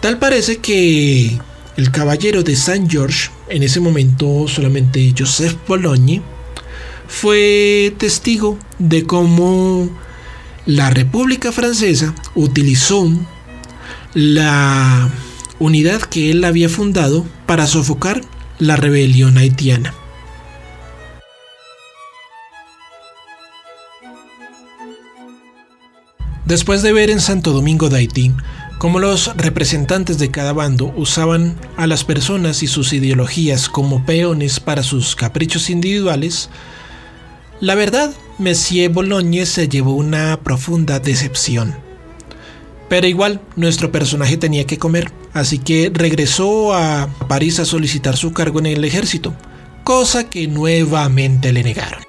tal 0.00 0.18
parece 0.18 0.58
que 0.58 1.38
el 1.76 1.90
caballero 1.90 2.42
de 2.42 2.56
Saint 2.56 2.90
George, 2.90 3.30
en 3.48 3.62
ese 3.62 3.80
momento 3.80 4.46
solamente 4.48 5.12
Joseph 5.16 5.56
Bologna, 5.66 6.22
fue 7.08 7.94
testigo 7.98 8.58
de 8.78 9.04
cómo 9.04 9.88
la 10.66 10.90
República 10.90 11.52
Francesa 11.52 12.14
utilizó 12.34 13.10
la 14.14 15.10
unidad 15.58 16.00
que 16.02 16.30
él 16.30 16.44
había 16.44 16.68
fundado 16.68 17.26
para 17.46 17.66
sofocar 17.66 18.22
la 18.58 18.76
rebelión 18.76 19.36
haitiana. 19.36 19.94
Después 26.46 26.82
de 26.82 26.92
ver 26.92 27.10
en 27.10 27.20
Santo 27.20 27.52
Domingo 27.52 27.88
de 27.88 27.98
Haití 27.98 28.32
cómo 28.84 28.98
los 28.98 29.34
representantes 29.38 30.18
de 30.18 30.30
cada 30.30 30.52
bando 30.52 30.92
usaban 30.94 31.58
a 31.78 31.86
las 31.86 32.04
personas 32.04 32.62
y 32.62 32.66
sus 32.66 32.92
ideologías 32.92 33.70
como 33.70 34.04
peones 34.04 34.60
para 34.60 34.82
sus 34.82 35.16
caprichos 35.16 35.70
individuales, 35.70 36.50
la 37.60 37.76
verdad, 37.76 38.12
Monsieur 38.36 38.92
Bologne 38.92 39.46
se 39.46 39.70
llevó 39.70 39.94
una 39.94 40.38
profunda 40.42 41.00
decepción. 41.00 41.74
Pero 42.90 43.06
igual, 43.06 43.40
nuestro 43.56 43.90
personaje 43.90 44.36
tenía 44.36 44.66
que 44.66 44.76
comer, 44.76 45.10
así 45.32 45.58
que 45.58 45.90
regresó 45.90 46.74
a 46.74 47.08
París 47.26 47.60
a 47.60 47.64
solicitar 47.64 48.18
su 48.18 48.34
cargo 48.34 48.58
en 48.58 48.66
el 48.66 48.84
ejército, 48.84 49.32
cosa 49.82 50.28
que 50.28 50.46
nuevamente 50.46 51.54
le 51.54 51.62
negaron. 51.62 52.02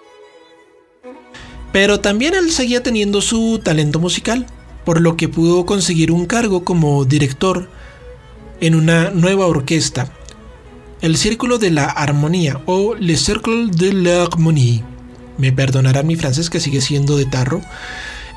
Pero 1.71 2.01
también 2.01 2.33
él 2.33 2.51
seguía 2.51 2.83
teniendo 2.83 3.21
su 3.21 3.61
talento 3.63 4.01
musical, 4.01 4.45
por 4.85 5.01
lo 5.01 5.17
que 5.17 5.27
pudo 5.27 5.65
conseguir 5.65 6.11
un 6.11 6.25
cargo 6.25 6.63
como 6.63 7.03
director 7.05 7.69
en 8.61 8.75
una 8.75 9.09
nueva 9.09 9.47
orquesta, 9.47 10.11
el 11.01 11.17
Círculo 11.17 11.57
de 11.57 11.71
la 11.71 11.85
Armonía 11.85 12.61
o 12.65 12.95
Le 12.95 13.17
Cercle 13.17 13.67
de 13.67 13.93
l'Harmonie. 13.93 14.83
Me 15.37 15.51
perdonarán 15.51 16.07
mi 16.07 16.15
francés 16.15 16.49
que 16.49 16.59
sigue 16.59 16.81
siendo 16.81 17.17
de 17.17 17.25
tarro. 17.25 17.61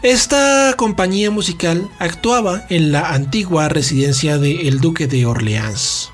Esta 0.03 0.75
compañía 0.77 1.31
musical 1.31 1.89
actuaba 1.99 2.65
en 2.69 2.93
la 2.93 3.11
antigua 3.11 3.69
residencia 3.69 4.39
del 4.39 4.81
Duque 4.81 5.07
de 5.07 5.27
Orleans. 5.27 6.11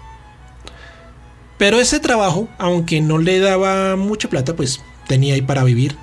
Pero 1.58 1.80
ese 1.80 2.00
trabajo, 2.00 2.48
aunque 2.58 3.00
no 3.00 3.18
le 3.18 3.38
daba 3.38 3.96
mucha 3.96 4.28
plata, 4.28 4.56
pues 4.56 4.80
tenía 5.06 5.34
ahí 5.34 5.42
para 5.42 5.64
vivir, 5.64 5.96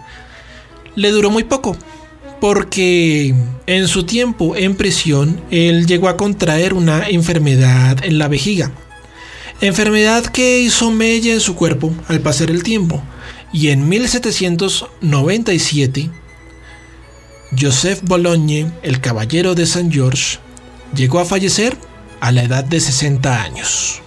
le 0.95 1.11
duró 1.11 1.29
muy 1.29 1.43
poco, 1.43 1.75
porque 2.41 3.33
en 3.67 3.87
su 3.87 4.03
tiempo 4.03 4.57
en 4.57 4.75
prisión 4.75 5.39
él 5.51 5.85
llegó 5.85 6.09
a 6.09 6.17
contraer 6.17 6.73
una 6.73 7.07
enfermedad 7.07 8.03
en 8.03 8.17
la 8.17 8.27
vejiga. 8.27 8.71
Enfermedad 9.61 10.25
que 10.25 10.59
hizo 10.59 10.89
mella 10.89 11.33
en 11.33 11.39
su 11.39 11.55
cuerpo 11.55 11.93
al 12.07 12.19
pasar 12.19 12.49
el 12.49 12.63
tiempo. 12.63 13.03
Y 13.53 13.67
en 13.69 13.87
1797, 13.87 16.09
Joseph 17.59 17.99
Bologne, 18.01 18.71
el 18.81 19.01
caballero 19.01 19.53
de 19.53 19.67
San 19.67 19.91
George, 19.91 20.39
llegó 20.95 21.19
a 21.19 21.25
fallecer 21.25 21.77
a 22.21 22.31
la 22.31 22.41
edad 22.41 22.63
de 22.63 22.79
60 22.79 23.43
años. 23.43 24.01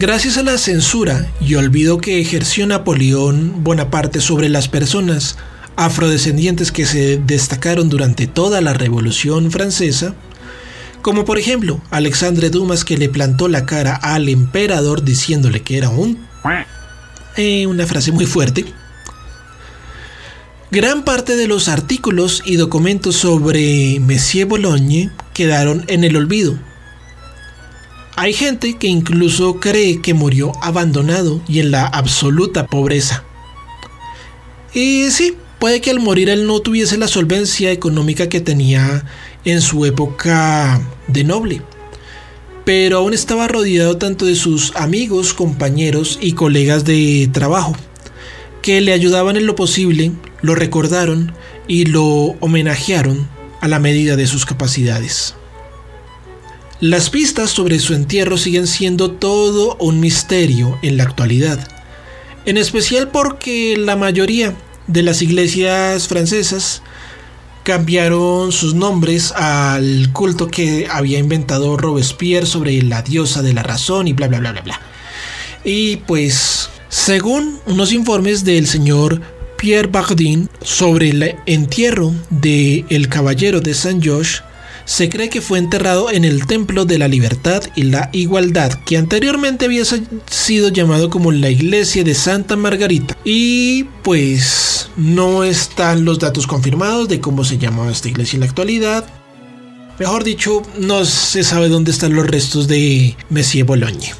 Gracias 0.00 0.38
a 0.38 0.42
la 0.42 0.58
censura 0.58 1.30
y 1.40 1.54
olvido 1.54 1.98
que 1.98 2.20
ejerció 2.20 2.66
Napoleón 2.66 3.62
Bonaparte 3.62 4.20
sobre 4.20 4.48
las 4.48 4.66
personas 4.66 5.38
afrodescendientes 5.76 6.72
que 6.72 6.84
se 6.84 7.16
destacaron 7.16 7.88
durante 7.88 8.26
toda 8.26 8.60
la 8.60 8.72
Revolución 8.72 9.52
Francesa, 9.52 10.16
como 11.00 11.24
por 11.24 11.38
ejemplo 11.38 11.80
Alexandre 11.90 12.50
Dumas 12.50 12.84
que 12.84 12.98
le 12.98 13.08
plantó 13.08 13.46
la 13.46 13.66
cara 13.66 13.94
al 13.94 14.28
emperador 14.28 15.04
diciéndole 15.04 15.62
que 15.62 15.78
era 15.78 15.90
un... 15.90 16.26
Eh, 17.36 17.66
una 17.66 17.86
frase 17.86 18.10
muy 18.10 18.26
fuerte. 18.26 18.64
Gran 20.72 21.04
parte 21.04 21.36
de 21.36 21.46
los 21.46 21.68
artículos 21.68 22.42
y 22.44 22.56
documentos 22.56 23.14
sobre 23.14 24.00
Monsieur 24.00 24.48
Bologne 24.48 25.10
quedaron 25.34 25.84
en 25.86 26.02
el 26.02 26.16
olvido 26.16 26.58
hay 28.16 28.32
gente 28.32 28.76
que 28.76 28.86
incluso 28.86 29.58
cree 29.58 30.00
que 30.00 30.14
murió 30.14 30.52
abandonado 30.62 31.40
y 31.48 31.60
en 31.60 31.72
la 31.72 31.86
absoluta 31.86 32.66
pobreza. 32.66 33.24
Y 34.72 35.10
sí, 35.10 35.36
puede 35.58 35.80
que 35.80 35.90
al 35.90 36.00
morir 36.00 36.28
él 36.28 36.46
no 36.46 36.60
tuviese 36.60 36.96
la 36.96 37.08
solvencia 37.08 37.72
económica 37.72 38.28
que 38.28 38.40
tenía 38.40 39.04
en 39.44 39.60
su 39.60 39.84
época 39.84 40.80
de 41.08 41.24
noble, 41.24 41.62
pero 42.64 42.98
aún 42.98 43.14
estaba 43.14 43.48
rodeado 43.48 43.98
tanto 43.98 44.26
de 44.26 44.36
sus 44.36 44.74
amigos, 44.76 45.34
compañeros 45.34 46.18
y 46.20 46.32
colegas 46.32 46.84
de 46.84 47.28
trabajo, 47.32 47.76
que 48.62 48.80
le 48.80 48.92
ayudaban 48.92 49.36
en 49.36 49.46
lo 49.46 49.56
posible, 49.56 50.12
lo 50.40 50.54
recordaron 50.54 51.32
y 51.66 51.86
lo 51.86 52.36
homenajearon 52.40 53.28
a 53.60 53.68
la 53.68 53.80
medida 53.80 54.16
de 54.16 54.26
sus 54.26 54.46
capacidades. 54.46 55.34
Las 56.80 57.08
pistas 57.08 57.50
sobre 57.50 57.78
su 57.78 57.94
entierro 57.94 58.36
siguen 58.36 58.66
siendo 58.66 59.12
todo 59.12 59.76
un 59.78 60.00
misterio 60.00 60.76
en 60.82 60.96
la 60.96 61.04
actualidad, 61.04 61.68
en 62.46 62.56
especial 62.56 63.08
porque 63.08 63.76
la 63.78 63.94
mayoría 63.94 64.54
de 64.88 65.02
las 65.02 65.22
iglesias 65.22 66.08
francesas 66.08 66.82
cambiaron 67.62 68.50
sus 68.50 68.74
nombres 68.74 69.32
al 69.32 70.12
culto 70.12 70.48
que 70.48 70.88
había 70.90 71.18
inventado 71.18 71.76
Robespierre 71.76 72.46
sobre 72.46 72.82
la 72.82 73.02
diosa 73.02 73.40
de 73.40 73.54
la 73.54 73.62
razón 73.62 74.08
y 74.08 74.12
bla 74.12 74.26
bla 74.26 74.40
bla 74.40 74.52
bla 74.52 74.60
bla. 74.62 74.80
Y 75.64 75.96
pues, 75.98 76.68
según 76.88 77.60
unos 77.66 77.92
informes 77.92 78.44
del 78.44 78.66
señor 78.66 79.22
Pierre 79.56 79.88
Bardin 79.88 80.50
sobre 80.60 81.10
el 81.10 81.36
entierro 81.46 82.12
del 82.30 82.84
el 82.90 83.08
caballero 83.08 83.60
de 83.60 83.72
Saint 83.74 84.02
George, 84.02 84.42
se 84.84 85.08
cree 85.08 85.28
que 85.28 85.40
fue 85.40 85.58
enterrado 85.58 86.10
en 86.10 86.24
el 86.24 86.46
Templo 86.46 86.84
de 86.84 86.98
la 86.98 87.08
Libertad 87.08 87.62
y 87.74 87.84
la 87.84 88.10
Igualdad, 88.12 88.72
que 88.84 88.96
anteriormente 88.96 89.64
había 89.64 89.84
sido 90.26 90.68
llamado 90.68 91.10
como 91.10 91.32
la 91.32 91.50
Iglesia 91.50 92.04
de 92.04 92.14
Santa 92.14 92.56
Margarita. 92.56 93.16
Y 93.24 93.84
pues 94.02 94.90
no 94.96 95.44
están 95.44 96.04
los 96.04 96.18
datos 96.18 96.46
confirmados 96.46 97.08
de 97.08 97.20
cómo 97.20 97.44
se 97.44 97.58
llamaba 97.58 97.90
esta 97.90 98.08
iglesia 98.08 98.36
en 98.36 98.40
la 98.40 98.46
actualidad. 98.46 99.06
Mejor 99.98 100.24
dicho, 100.24 100.62
no 100.78 101.04
se 101.04 101.44
sabe 101.44 101.68
dónde 101.68 101.90
están 101.90 102.14
los 102.14 102.26
restos 102.26 102.68
de 102.68 103.16
Messier 103.30 103.64
Bologne. 103.64 104.12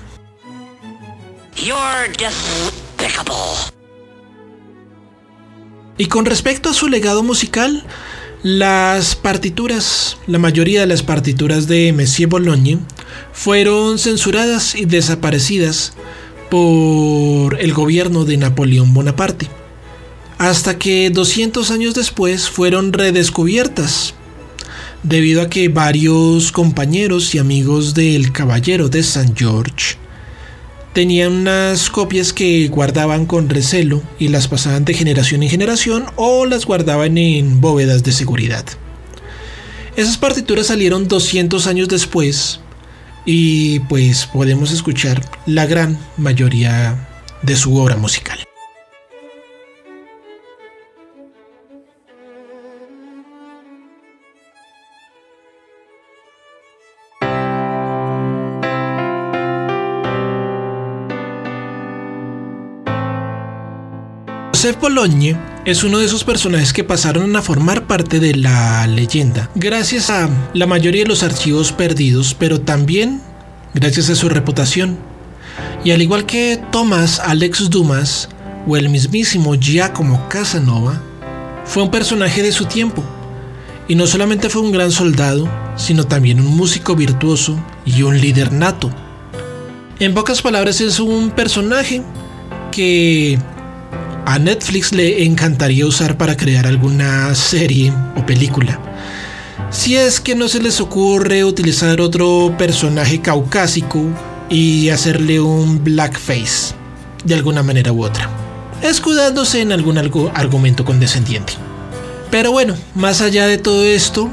Y 5.96 6.07
con 6.07 6.27
respecto 6.27 6.70
a 6.70 6.74
su 6.74 6.88
legado 6.88 7.22
musical, 7.22 7.85
las 8.44 9.16
partituras, 9.16 10.18
la 10.26 10.38
mayoría 10.38 10.83
de 10.83 10.87
las 10.87 11.02
partituras 11.02 11.66
de 11.66 11.94
Messier 11.94 12.28
Bologne 12.28 12.78
fueron 13.33 13.98
censuradas 13.98 14.74
y 14.74 14.85
desaparecidas 14.85 15.94
por 16.50 17.59
el 17.59 17.72
gobierno 17.72 18.26
de 18.26 18.37
Napoleón 18.37 18.92
Bonaparte, 18.92 19.48
hasta 20.37 20.78
que 20.78 21.09
200 21.09 21.70
años 21.70 21.94
después 21.94 22.50
fueron 22.50 22.92
redescubiertas, 22.92 24.12
debido 25.02 25.40
a 25.40 25.48
que 25.48 25.70
varios 25.70 26.52
compañeros 26.52 27.35
y 27.35 27.38
amigos 27.38 27.94
del 27.94 28.30
Caballero 28.30 28.90
de 28.90 29.04
San 29.04 29.35
George 29.35 30.04
tenían 30.94 31.33
unas 31.33 31.90
copias 31.90 32.33
que 32.33 32.68
guardaban 32.68 33.26
con 33.26 33.50
recelo 33.50 34.00
y 34.18 34.28
las 34.28 34.48
pasaban 34.48 34.85
de 34.85 34.94
generación 34.94 35.42
en 35.42 35.50
generación 35.50 36.07
o 36.16 36.46
las 36.46 36.64
guardaban 36.64 37.18
en 37.18 37.61
bóvedas 37.61 38.04
de 38.04 38.12
seguridad. 38.12 38.64
Esas 39.96 40.16
partituras 40.16 40.68
salieron 40.68 41.09
200 41.09 41.66
años 41.66 41.88
después 41.88 42.61
y 43.26 43.80
pues 43.80 44.26
podemos 44.26 44.70
escuchar 44.70 45.20
la 45.46 45.66
gran 45.66 45.98
mayoría 46.16 47.09
de 47.42 47.57
su 47.57 47.76
obra 47.76 47.96
musical. 47.96 48.38
Joseph 64.55 64.79
Bologne 64.81 65.37
es 65.64 65.83
uno 65.83 65.99
de 65.99 66.07
esos 66.07 66.23
personajes 66.23 66.73
que 66.73 66.85
pasaron 66.85 67.35
a 67.35 67.43
formar 67.43 67.88
parte 67.88 68.21
de 68.21 68.37
la 68.37 68.87
leyenda, 68.87 69.51
gracias 69.57 70.11
a 70.11 70.31
la 70.53 70.69
mayoría 70.69 71.03
de 71.03 71.09
los 71.09 71.25
archivos 71.25 71.73
perdidos, 71.73 72.37
pero 72.38 72.61
también 72.61 73.21
gracias 73.75 74.11
a 74.11 74.14
su 74.14 74.29
reputación. 74.29 74.97
Y 75.83 75.90
al 75.90 76.03
igual 76.03 76.25
que 76.25 76.62
Thomas 76.71 77.19
Alex 77.19 77.69
Dumas 77.69 78.29
o 78.69 78.77
el 78.77 78.90
mismísimo 78.90 79.57
Giacomo 79.57 80.29
Casanova, 80.29 81.03
fue 81.64 81.83
un 81.83 81.90
personaje 81.90 82.45
de 82.45 82.53
su 82.53 82.67
tiempo. 82.67 83.03
Y 83.88 83.97
no 83.97 84.07
solamente 84.07 84.51
fue 84.51 84.62
un 84.62 84.71
gran 84.71 84.93
soldado, 84.93 85.49
sino 85.75 86.07
también 86.07 86.38
un 86.38 86.57
músico 86.57 86.95
virtuoso 86.95 87.59
y 87.85 88.03
un 88.03 88.21
líder 88.21 88.53
nato. 88.53 88.93
En 89.99 90.14
pocas 90.14 90.43
palabras 90.43 90.81
es 90.81 91.01
un 91.01 91.33
personaje 91.33 92.05
que 92.71 93.37
a 94.26 94.38
Netflix 94.38 94.92
le 94.92 95.24
encantaría 95.24 95.87
usar 95.87 96.16
para 96.16 96.37
crear 96.37 96.66
alguna 96.66 97.34
serie 97.34 97.92
o 98.16 98.24
película. 98.24 98.80
Si 99.70 99.96
es 99.96 100.20
que 100.20 100.34
no 100.34 100.48
se 100.48 100.60
les 100.60 100.80
ocurre 100.80 101.44
utilizar 101.44 102.00
otro 102.00 102.54
personaje 102.56 103.20
caucásico 103.20 104.02
y 104.48 104.88
hacerle 104.90 105.40
un 105.40 105.82
blackface, 105.82 106.74
de 107.24 107.34
alguna 107.34 107.62
manera 107.62 107.92
u 107.92 108.04
otra. 108.04 108.30
escudándose 108.82 109.62
en 109.62 109.72
algún 109.72 109.96
argumento 109.96 110.84
condescendiente. 110.84 111.54
Pero 112.30 112.52
bueno, 112.52 112.74
más 112.94 113.22
allá 113.22 113.46
de 113.46 113.56
todo 113.56 113.84
esto, 113.84 114.30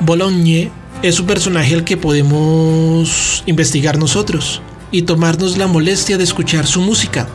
Bologne 0.00 0.70
es 1.02 1.20
un 1.20 1.26
personaje 1.26 1.74
al 1.74 1.84
que 1.84 1.98
podemos 1.98 3.42
investigar 3.46 3.98
nosotros 3.98 4.62
y 4.90 5.02
tomarnos 5.02 5.58
la 5.58 5.66
molestia 5.66 6.16
de 6.16 6.24
escuchar 6.24 6.66
su 6.66 6.80
música. 6.80 7.28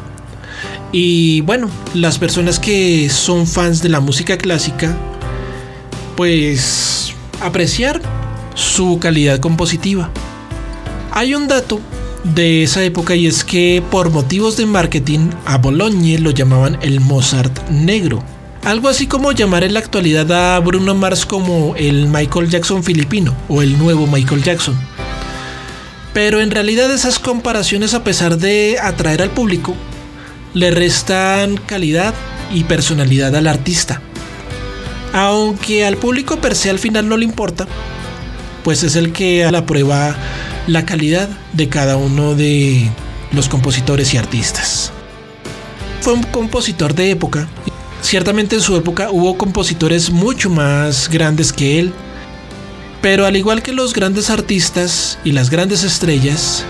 Y 0.98 1.42
bueno, 1.42 1.70
las 1.94 2.18
personas 2.18 2.58
que 2.58 3.10
son 3.10 3.48
fans 3.48 3.82
de 3.82 3.90
la 3.90 4.00
música 4.00 4.38
clásica, 4.38 4.96
pues 6.16 7.14
apreciar 7.42 8.02
su 8.54 8.98
calidad 9.02 9.42
compositiva. 9.42 10.10
Hay 11.12 11.36
un 11.36 11.50
dato 11.50 11.82
de 12.24 12.64
esa 12.64 12.82
época 12.82 13.14
y 13.14 13.28
es 13.28 13.44
que 13.44 13.84
por 13.92 14.10
motivos 14.10 14.56
de 14.56 14.68
marketing 14.68 15.32
a 15.46 15.58
Bologne 15.58 16.18
lo 16.18 16.32
llamaban 16.32 16.80
el 16.82 17.02
Mozart 17.02 17.68
negro. 17.70 18.24
Algo 18.64 18.88
así 18.88 19.06
como 19.06 19.34
llamar 19.34 19.66
en 19.66 19.74
la 19.74 19.82
actualidad 19.82 20.32
a 20.32 20.58
Bruno 20.62 20.96
Mars 20.96 21.26
como 21.26 21.76
el 21.76 22.08
Michael 22.08 22.50
Jackson 22.50 22.86
filipino 22.86 23.36
o 23.50 23.62
el 23.62 23.78
nuevo 23.78 24.08
Michael 24.08 24.44
Jackson. 24.44 24.80
Pero 26.14 26.40
en 26.40 26.52
realidad 26.52 26.90
esas 26.90 27.20
comparaciones 27.20 27.94
a 27.94 28.06
pesar 28.06 28.38
de 28.38 28.78
atraer 28.82 29.22
al 29.22 29.32
público, 29.32 29.76
le 30.56 30.72
restan 30.72 31.58
calidad 31.58 32.13
y 32.52 32.63
personalidad 32.63 33.36
al 33.36 33.46
artista. 33.46 34.02
Aunque 35.13 35.86
al 35.86 35.98
público 35.98 36.38
per 36.38 36.56
se 36.56 36.70
al 36.70 36.80
final 36.80 37.08
no 37.08 37.18
le 37.18 37.26
importa, 37.26 37.68
pues 38.63 38.84
es 38.84 38.96
el 38.96 39.12
que 39.12 39.48
la 39.52 39.65
prueba 39.65 40.15
la 40.65 40.86
calidad 40.86 41.30
de 41.54 41.70
cada 41.70 41.98
uno 41.98 42.36
de 42.36 42.89
los 43.34 43.50
compositores 43.50 44.13
y 44.13 44.18
artistas. 44.18 44.91
Fue 46.02 46.13
un 46.13 46.24
compositor 46.24 46.96
de 46.96 47.12
época. 47.12 47.48
Ciertamente 48.02 48.56
en 48.56 48.62
su 48.62 48.78
época 48.78 49.10
hubo 49.12 49.38
compositores 49.38 50.10
mucho 50.10 50.50
más 50.50 51.10
grandes 51.10 51.52
que 51.52 51.80
él, 51.80 51.91
pero 53.02 53.26
al 53.26 53.36
igual 53.36 53.62
que 53.62 53.74
los 53.74 53.94
grandes 53.94 54.30
artistas 54.30 55.20
y 55.26 55.34
las 55.34 55.50
grandes 55.50 55.84
estrellas, 55.84 56.63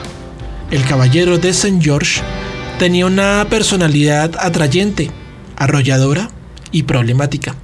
el 0.72 0.84
caballero 0.86 1.38
de 1.38 1.50
St. 1.50 1.80
George 1.80 2.22
tenía 2.78 3.06
una 3.06 3.48
personalidad 3.50 4.36
atrayente, 4.40 5.10
arrolladora 5.56 6.30
y 6.72 6.84
problemática. 6.84 7.56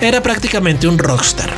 Era 0.00 0.22
prácticamente 0.22 0.88
un 0.88 0.98
rockstar. 0.98 1.50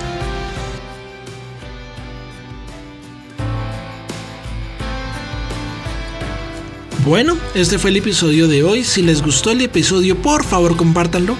Bueno, 7.04 7.38
este 7.54 7.78
fue 7.78 7.90
el 7.90 7.96
episodio 7.96 8.48
de 8.48 8.62
hoy. 8.62 8.84
Si 8.84 9.00
les 9.00 9.22
gustó 9.22 9.50
el 9.50 9.62
episodio, 9.62 10.20
por 10.20 10.44
favor 10.44 10.76
compártanlo. 10.76 11.36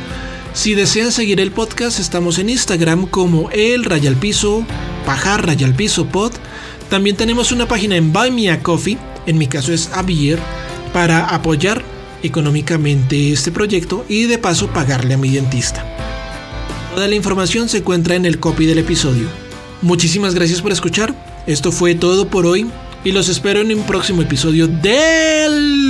Si 0.55 0.75
desean 0.75 1.13
seguir 1.13 1.41
el 1.41 1.53
podcast, 1.53 2.01
estamos 2.01 2.39
en 2.39 2.49
Instagram 2.49 3.07
como 3.07 3.51
el 3.51 3.85
Rayalpiso, 3.85 4.65
Pajar 5.05 5.47
Rayalpiso 5.47 6.07
Pod. 6.07 6.33
También 6.89 7.17
tenemos 7.17 7.53
una 7.53 7.69
página 7.69 7.97
en 7.97 8.15
Buy 8.15 8.31
Me 8.31 8.51
a 8.51 8.63
Coffee, 8.63 8.97
en 9.27 9.37
mi 9.37 9.47
caso 9.47 9.75
es 9.75 9.91
Avier, 9.93 10.39
para 10.89 11.27
apoyar 11.27 11.83
económicamente 12.23 13.33
este 13.33 13.53
proyecto 13.53 14.05
y 14.09 14.25
de 14.25 14.39
paso 14.39 14.69
pagarle 14.69 15.15
a 15.15 15.19
mi 15.19 15.31
dentista. 15.31 15.85
Toda 16.95 17.07
la 17.07 17.15
información 17.15 17.69
se 17.69 17.79
encuentra 17.79 18.17
en 18.17 18.27
el 18.27 18.41
copy 18.41 18.67
del 18.67 18.79
episodio. 18.79 19.29
Muchísimas 19.83 20.35
gracias 20.35 20.61
por 20.61 20.73
escuchar. 20.73 21.15
Esto 21.47 21.71
fue 21.71 21.95
todo 21.95 22.29
por 22.29 22.45
hoy 22.45 22.67
y 23.05 23.13
los 23.13 23.29
espero 23.29 23.61
en 23.61 23.73
un 23.73 23.85
próximo 23.85 24.23
episodio 24.23 24.67
del 24.67 25.88